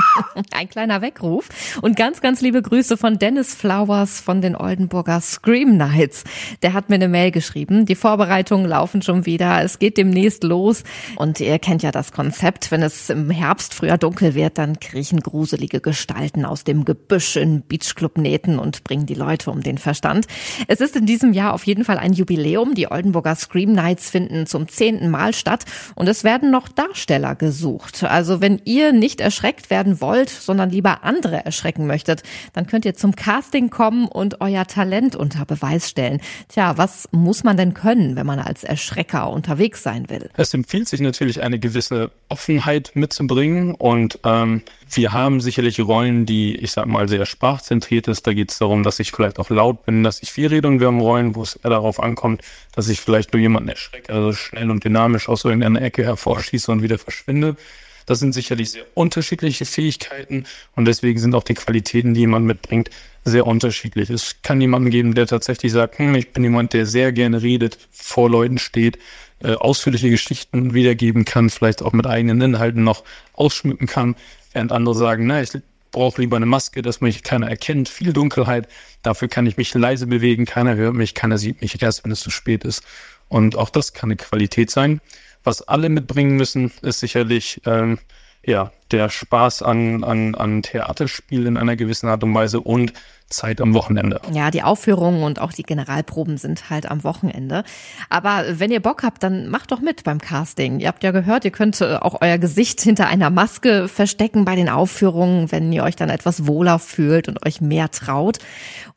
Ein 0.52 0.68
kleiner 0.68 1.02
Weckruf. 1.02 1.48
Und 1.80 1.96
ganz, 1.96 2.20
ganz 2.20 2.40
liebe 2.40 2.62
Grüße 2.62 2.96
von 2.96 3.18
Dennis 3.18 3.54
Flowers 3.54 4.20
von 4.20 4.40
den 4.40 4.56
Oldenburger 4.56 5.20
Scream 5.20 5.76
Nights. 5.76 6.24
Der 6.62 6.72
hat 6.72 6.88
mir 6.88 6.96
eine 6.96 7.08
Mail 7.08 7.30
geschrieben. 7.30 7.86
Die 7.86 7.94
Vorbereitungen 7.94 8.66
laufen 8.66 9.02
schon 9.02 9.26
wieder. 9.26 9.62
Es 9.62 9.78
geht 9.78 9.96
demnächst 9.96 10.44
los. 10.44 10.84
Und 11.16 11.40
ihr 11.40 11.58
kennt 11.58 11.82
ja 11.82 11.90
das 11.90 12.12
Konzept. 12.12 12.70
Wenn 12.70 12.82
es 12.82 13.10
im 13.10 13.30
Herbst 13.30 13.74
früher 13.74 13.98
dunkel 13.98 14.34
wird, 14.34 14.58
dann 14.58 14.80
kriechen 14.80 15.20
gruselige 15.20 15.80
Gestalten 15.80 16.44
aus 16.44 16.64
dem 16.64 16.84
Gebüsch 16.84 17.36
in 17.36 17.62
Beachclub-Nähten 17.62 18.58
und 18.58 18.84
bringen 18.84 19.06
die 19.06 19.14
Leute 19.14 19.50
um 19.50 19.62
den 19.62 19.78
Verstand. 19.78 20.26
Es 20.68 20.80
ist 20.80 20.96
in 20.96 21.06
diesem 21.06 21.32
Jahr 21.32 21.54
auf 21.54 21.64
jeden 21.64 21.84
Fall 21.84 21.98
ein 21.98 22.12
Jubiläum. 22.12 22.74
Die 22.74 22.90
Oldenburger 22.90 23.34
Scream 23.34 23.72
Nights 23.72 24.10
finden 24.10 24.46
zum 24.46 24.68
zehnten 24.68 25.10
Mal 25.10 25.34
statt. 25.34 25.64
Und 25.94 26.08
es 26.08 26.24
werden 26.24 26.50
noch 26.50 26.68
Darsteller 26.68 27.34
gesucht. 27.34 28.04
Also 28.04 28.40
wenn 28.40 28.60
ihr 28.64 28.92
nicht 28.92 29.20
erschreckt 29.20 29.70
werden 29.82 30.00
wollt, 30.00 30.30
sondern 30.30 30.70
lieber 30.70 31.02
andere 31.02 31.44
erschrecken 31.44 31.88
möchtet, 31.88 32.22
dann 32.52 32.68
könnt 32.68 32.84
ihr 32.84 32.94
zum 32.94 33.16
Casting 33.16 33.68
kommen 33.68 34.06
und 34.06 34.40
euer 34.40 34.64
Talent 34.64 35.16
unter 35.16 35.44
Beweis 35.44 35.90
stellen. 35.90 36.20
Tja, 36.48 36.78
was 36.78 37.08
muss 37.10 37.42
man 37.42 37.56
denn 37.56 37.74
können, 37.74 38.14
wenn 38.14 38.24
man 38.24 38.38
als 38.38 38.62
Erschrecker 38.62 39.28
unterwegs 39.28 39.82
sein 39.82 40.08
will? 40.08 40.30
Es 40.36 40.54
empfiehlt 40.54 40.88
sich 40.88 41.00
natürlich 41.00 41.42
eine 41.42 41.58
gewisse 41.58 42.12
Offenheit 42.28 42.92
mitzubringen 42.94 43.74
und 43.74 44.20
ähm, 44.24 44.62
wir 44.94 45.12
haben 45.12 45.40
sicherlich 45.40 45.80
Rollen, 45.80 46.26
die, 46.26 46.54
ich 46.54 46.70
sag 46.70 46.86
mal, 46.86 47.08
sehr 47.08 47.26
sprachzentriert 47.26 48.06
ist. 48.06 48.24
Da 48.24 48.34
geht 48.34 48.52
es 48.52 48.58
darum, 48.58 48.84
dass 48.84 49.00
ich 49.00 49.10
vielleicht 49.10 49.40
auch 49.40 49.50
laut 49.50 49.84
bin, 49.84 50.04
dass 50.04 50.22
ich 50.22 50.30
viel 50.30 50.46
rede 50.46 50.68
und 50.68 50.78
wir 50.78 50.86
haben 50.86 51.00
Rollen, 51.00 51.34
wo 51.34 51.42
es 51.42 51.56
eher 51.56 51.70
darauf 51.70 52.00
ankommt, 52.00 52.42
dass 52.72 52.88
ich 52.88 53.00
vielleicht 53.00 53.32
nur 53.32 53.40
jemanden 53.40 53.70
erschrecke, 53.70 54.12
also 54.12 54.32
schnell 54.32 54.70
und 54.70 54.84
dynamisch 54.84 55.28
aus 55.28 55.44
irgendeiner 55.44 55.82
Ecke 55.82 56.04
hervorschieße 56.04 56.70
und 56.70 56.82
wieder 56.82 56.98
verschwinde. 56.98 57.56
Das 58.06 58.18
sind 58.18 58.32
sicherlich 58.32 58.70
sehr 58.70 58.84
unterschiedliche 58.94 59.64
Fähigkeiten 59.64 60.44
und 60.76 60.86
deswegen 60.86 61.18
sind 61.18 61.34
auch 61.34 61.44
die 61.44 61.54
Qualitäten, 61.54 62.14
die 62.14 62.20
jemand 62.20 62.46
mitbringt, 62.46 62.90
sehr 63.24 63.46
unterschiedlich. 63.46 64.10
Es 64.10 64.36
kann 64.42 64.60
jemanden 64.60 64.90
geben, 64.90 65.14
der 65.14 65.26
tatsächlich 65.26 65.72
sagt, 65.72 65.98
hm, 65.98 66.14
ich 66.14 66.32
bin 66.32 66.42
jemand, 66.42 66.72
der 66.72 66.86
sehr 66.86 67.12
gerne 67.12 67.42
redet, 67.42 67.78
vor 67.90 68.28
Leuten 68.28 68.58
steht, 68.58 68.98
äh, 69.40 69.54
ausführliche 69.54 70.10
Geschichten 70.10 70.74
wiedergeben 70.74 71.24
kann, 71.24 71.50
vielleicht 71.50 71.82
auch 71.82 71.92
mit 71.92 72.06
eigenen 72.06 72.40
Inhalten 72.40 72.84
noch 72.84 73.04
ausschmücken 73.34 73.86
kann, 73.86 74.16
während 74.52 74.72
andere 74.72 74.94
sagen, 74.94 75.26
na, 75.26 75.42
ich 75.42 75.50
brauche 75.92 76.20
lieber 76.20 76.36
eine 76.36 76.46
Maske, 76.46 76.82
dass 76.82 77.00
mich 77.00 77.22
keiner 77.22 77.48
erkennt, 77.48 77.88
viel 77.88 78.12
Dunkelheit, 78.12 78.66
dafür 79.02 79.28
kann 79.28 79.46
ich 79.46 79.56
mich 79.56 79.72
leise 79.74 80.06
bewegen, 80.06 80.46
keiner 80.46 80.74
hört 80.74 80.94
mich, 80.94 81.14
keiner 81.14 81.38
sieht 81.38 81.60
mich 81.60 81.80
erst, 81.80 82.04
wenn 82.04 82.10
es 82.10 82.20
zu 82.20 82.30
spät 82.30 82.64
ist. 82.64 82.82
Und 83.28 83.56
auch 83.56 83.70
das 83.70 83.92
kann 83.92 84.08
eine 84.08 84.16
Qualität 84.16 84.70
sein. 84.70 85.00
Was 85.44 85.62
alle 85.62 85.88
mitbringen 85.88 86.36
müssen, 86.36 86.72
ist 86.82 87.00
sicherlich 87.00 87.60
ähm, 87.66 87.98
ja, 88.44 88.72
der 88.92 89.08
Spaß 89.08 89.62
an, 89.62 90.04
an, 90.04 90.34
an 90.34 90.62
Theaterspiel 90.62 91.46
in 91.46 91.56
einer 91.56 91.76
gewissen 91.76 92.08
Art 92.08 92.22
und 92.22 92.34
Weise 92.34 92.60
und 92.60 92.92
Zeit 93.32 93.60
am 93.60 93.74
Wochenende. 93.74 94.20
Ja, 94.32 94.50
die 94.50 94.62
Aufführungen 94.62 95.22
und 95.22 95.40
auch 95.40 95.52
die 95.52 95.62
Generalproben 95.62 96.36
sind 96.36 96.70
halt 96.70 96.90
am 96.90 97.02
Wochenende. 97.02 97.64
Aber 98.08 98.44
wenn 98.58 98.70
ihr 98.70 98.80
Bock 98.80 99.02
habt, 99.02 99.22
dann 99.22 99.48
macht 99.48 99.72
doch 99.72 99.80
mit 99.80 100.04
beim 100.04 100.20
Casting. 100.20 100.80
Ihr 100.80 100.88
habt 100.88 101.02
ja 101.02 101.10
gehört, 101.10 101.44
ihr 101.44 101.50
könnt 101.50 101.80
äh, 101.80 101.96
auch 101.96 102.20
euer 102.20 102.38
Gesicht 102.38 102.80
hinter 102.82 103.08
einer 103.08 103.30
Maske 103.30 103.88
verstecken 103.88 104.44
bei 104.44 104.54
den 104.54 104.68
Aufführungen, 104.68 105.50
wenn 105.50 105.72
ihr 105.72 105.82
euch 105.82 105.96
dann 105.96 106.10
etwas 106.10 106.46
wohler 106.46 106.78
fühlt 106.78 107.28
und 107.28 107.44
euch 107.44 107.60
mehr 107.60 107.90
traut. 107.90 108.38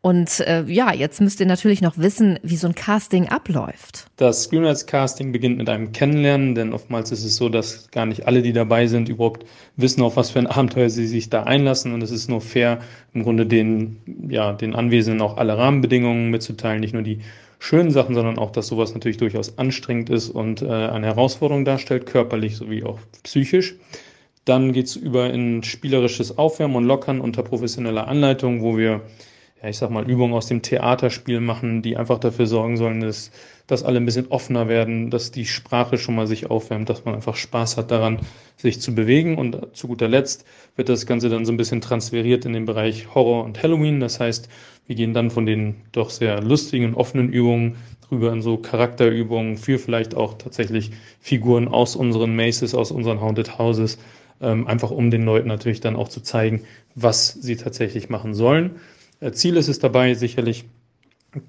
Und 0.02 0.42
äh, 0.42 0.64
ja, 0.68 0.94
jetzt 0.94 1.22
müsst 1.22 1.40
ihr 1.40 1.46
natürlich 1.48 1.82
noch 1.82 1.98
wissen, 1.98 2.38
wie 2.44 2.58
so 2.58 2.68
ein 2.68 2.76
Casting 2.76 3.30
abläuft. 3.30 4.08
Das 4.18 4.44
Screenwriters 4.44 4.86
Casting 4.86 5.32
beginnt 5.32 5.58
mit 5.58 5.70
einem 5.70 5.94
Kennenlernen, 5.94 6.54
denn 6.56 6.74
oftmals 6.74 7.12
ist 7.12 7.24
es 7.24 7.38
so, 7.38 7.50
dass 7.50 7.90
gar 7.90 8.06
nicht 8.06 8.28
alle, 8.28 8.42
die 8.42 8.54
dabei 8.54 8.88
sind, 8.88 9.10
überhaupt 9.10 9.46
wissen, 9.78 9.85
auf 10.02 10.16
was 10.16 10.32
für 10.32 10.40
ein 10.40 10.48
Abenteuer 10.48 10.90
sie 10.90 11.08
sich 11.08 11.30
da 11.30 11.44
einlassen. 11.44 11.94
Und 11.94 12.02
es 12.02 12.12
ist 12.12 12.30
nur 12.30 12.42
fair, 12.42 12.80
im 13.14 13.24
Grunde 13.24 13.46
den, 13.46 13.98
ja, 14.30 14.54
den 14.54 14.76
Anwesenden 14.76 15.22
auch 15.22 15.38
alle 15.38 15.58
Rahmenbedingungen 15.58 16.30
mitzuteilen, 16.32 16.80
nicht 16.80 16.94
nur 16.94 17.04
die 17.04 17.20
schönen 17.60 17.92
Sachen, 17.92 18.16
sondern 18.16 18.38
auch, 18.38 18.52
dass 18.52 18.68
sowas 18.68 18.94
natürlich 18.94 19.18
durchaus 19.18 19.58
anstrengend 19.58 20.10
ist 20.10 20.30
und 20.30 20.62
äh, 20.62 20.68
eine 20.68 21.08
Herausforderung 21.08 21.66
darstellt, 21.66 22.06
körperlich 22.06 22.58
sowie 22.58 22.84
auch 22.84 23.00
psychisch. 23.24 23.76
Dann 24.46 24.74
geht's 24.74 24.96
über 24.96 25.32
in 25.32 25.64
spielerisches 25.64 26.38
Aufwärmen 26.38 26.78
und 26.78 26.84
Lockern 26.84 27.20
unter 27.20 27.42
professioneller 27.42 28.08
Anleitung, 28.08 28.62
wo 28.62 28.78
wir 28.78 29.02
ja, 29.62 29.70
ich 29.70 29.78
sag 29.78 29.90
mal, 29.90 30.10
Übungen 30.10 30.34
aus 30.34 30.48
dem 30.48 30.62
Theaterspiel 30.62 31.40
machen, 31.40 31.82
die 31.82 31.96
einfach 31.98 32.20
dafür 32.20 32.46
sorgen 32.46 32.78
sollen, 32.78 33.00
dass, 33.00 33.32
dass 33.68 33.84
alle 33.84 33.98
ein 33.98 34.06
bisschen 34.06 34.28
offener 34.28 34.68
werden, 34.68 35.10
dass 35.10 35.32
die 35.32 35.46
Sprache 35.46 35.98
schon 35.98 36.16
mal 36.16 36.28
sich 36.28 36.50
aufwärmt, 36.50 36.90
dass 36.90 37.06
man 37.06 37.16
einfach 37.16 37.36
Spaß 37.36 37.78
hat 37.78 37.90
daran, 37.90 38.20
sich 38.58 38.82
zu 38.82 38.94
bewegen. 38.94 39.38
Und 39.38 39.76
zu 39.76 39.88
guter 39.88 40.10
Letzt 40.10 40.46
wird 40.76 40.90
das 40.90 41.06
Ganze 41.06 41.30
dann 41.30 41.46
so 41.46 41.54
ein 41.54 41.58
bisschen 41.58 41.82
transferiert 41.82 42.46
in 42.46 42.54
den 42.54 42.66
Bereich 42.66 43.16
Horror 43.16 43.46
und 43.46 43.64
Halloween. 43.64 44.02
Das 44.02 44.20
heißt, 44.20 44.50
wir 44.88 44.96
gehen 44.96 45.14
dann 45.14 45.32
von 45.32 45.46
den 45.46 45.76
doch 45.94 46.10
sehr 46.10 46.42
lustigen 46.42 46.86
und 46.88 46.96
offenen 46.96 47.30
Übungen 47.30 47.78
rüber 48.12 48.32
in 48.34 48.42
so 48.42 48.58
Charakterübungen 48.58 49.58
für 49.58 49.80
vielleicht 49.80 50.16
auch 50.16 50.38
tatsächlich 50.38 50.92
Figuren 51.20 51.68
aus 51.68 51.96
unseren 51.96 52.36
Maces, 52.36 52.76
aus 52.76 52.92
unseren 52.92 53.22
Haunted 53.22 53.58
Houses, 53.58 53.98
ähm, 54.42 54.68
einfach 54.68 54.92
um 54.92 55.10
den 55.12 55.24
Leuten 55.24 55.48
natürlich 55.48 55.80
dann 55.80 55.96
auch 55.96 56.10
zu 56.10 56.22
zeigen, 56.22 56.64
was 56.94 57.30
sie 57.30 57.56
tatsächlich 57.56 58.10
machen 58.10 58.34
sollen. 58.34 58.76
Äh, 59.20 59.32
Ziel 59.32 59.58
ist 59.58 59.68
es 59.68 59.80
dabei 59.80 60.14
sicherlich, 60.14 60.66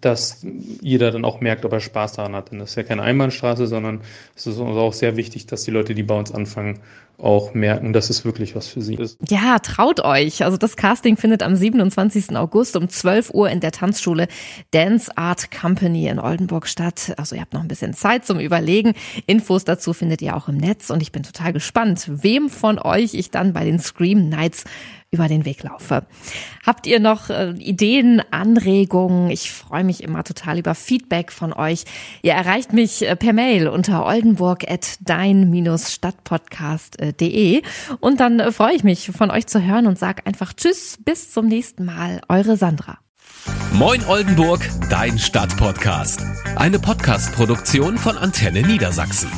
dass 0.01 0.45
jeder 0.81 1.11
dann 1.13 1.25
auch 1.25 1.41
merkt, 1.41 1.65
ob 1.65 1.73
er 1.73 1.81
Spaß 1.81 2.15
daran 2.15 2.35
hat. 2.35 2.51
Denn 2.51 2.59
das 2.59 2.71
ist 2.71 2.77
ja 2.77 2.83
keine 2.83 3.03
Einbahnstraße, 3.03 3.67
sondern 3.67 4.01
es 4.35 4.47
ist 4.47 4.59
uns 4.59 4.77
auch 4.77 4.93
sehr 4.93 5.17
wichtig, 5.17 5.47
dass 5.47 5.65
die 5.65 5.71
Leute, 5.71 5.95
die 5.95 6.03
bei 6.03 6.19
uns 6.19 6.33
anfangen, 6.33 6.81
auch 7.19 7.55
merken, 7.55 7.93
dass 7.93 8.11
es 8.11 8.25
wirklich 8.25 8.55
was 8.55 8.69
für 8.69 8.83
sie 8.83 8.95
ist. 8.95 9.19
Ja, 9.29 9.59
traut 9.59 10.01
euch. 10.01 10.45
Also 10.45 10.57
das 10.57 10.77
Casting 10.77 11.17
findet 11.17 11.43
am 11.43 11.57
27. 11.57 12.37
August 12.37 12.77
um 12.77 12.89
12 12.89 13.31
Uhr 13.31 13.51
in 13.51 13.61
der 13.61 13.73
Tanzschule 13.73 14.29
Dance 14.71 15.17
Art 15.17 15.51
Company 15.51 16.09
in 16.09 16.19
Oldenburg 16.19 16.67
statt. 16.67 17.15
Also 17.17 17.35
ihr 17.35 17.41
habt 17.41 17.55
noch 17.55 17.63
ein 17.63 17.69
bisschen 17.69 17.95
Zeit 17.95 18.27
zum 18.27 18.39
Überlegen. 18.39 18.95
Infos 19.27 19.65
dazu 19.65 19.93
findet 19.93 20.23
ihr 20.23 20.37
auch 20.37 20.49
im 20.49 20.57
Netz 20.57 20.91
und 20.91 21.03
ich 21.03 21.13
bin 21.13 21.23
total 21.23 21.53
gespannt, 21.53 22.05
wem 22.09 22.49
von 22.49 22.79
euch 22.79 23.15
ich 23.15 23.31
dann 23.31 23.53
bei 23.53 23.65
den 23.65 23.79
Scream 23.79 24.29
Nights 24.29 24.65
über 25.11 25.29
den 25.29 25.45
Weg 25.45 25.63
laufe. 25.63 26.05
Habt 26.65 26.87
ihr 26.87 27.01
noch 27.01 27.31
äh, 27.31 27.51
Ideen, 27.53 28.23
Anregungen? 28.31 29.31
Ich 29.31 29.51
freue 29.53 29.85
mich 29.85 30.03
immer 30.03 30.25
total 30.25 30.59
über 30.59 30.75
Feedback 30.75 31.31
von 31.33 31.53
euch. 31.53 31.85
Ihr 32.23 32.33
erreicht 32.33 32.73
mich 32.73 33.07
äh, 33.07 33.15
per 33.17 33.33
Mail 33.33 33.69
unter 33.69 34.05
oldenburg.dein-stadtpodcast.de 37.13 37.63
und 38.01 38.21
dann 38.21 38.41
äh, 38.41 38.53
freue 38.53 38.75
ich 38.75 38.85
mich 38.85 39.11
von 39.17 39.31
euch 39.31 39.47
zu 39.47 39.63
hören 39.63 39.87
und 39.87 39.99
sag 39.99 40.27
einfach 40.27 40.53
Tschüss, 40.53 40.99
bis 41.05 41.33
zum 41.33 41.47
nächsten 41.47 41.85
Mal. 41.85 42.21
Eure 42.29 42.57
Sandra. 42.57 42.99
Moin 43.73 44.05
Oldenburg, 44.07 44.61
dein 44.91 45.19
Stadtpodcast. 45.19 46.23
Eine 46.57 46.79
Podcast-Produktion 46.79 47.99
von 47.99 48.17
Antenne 48.17 48.63
Niedersachsen. 48.63 49.31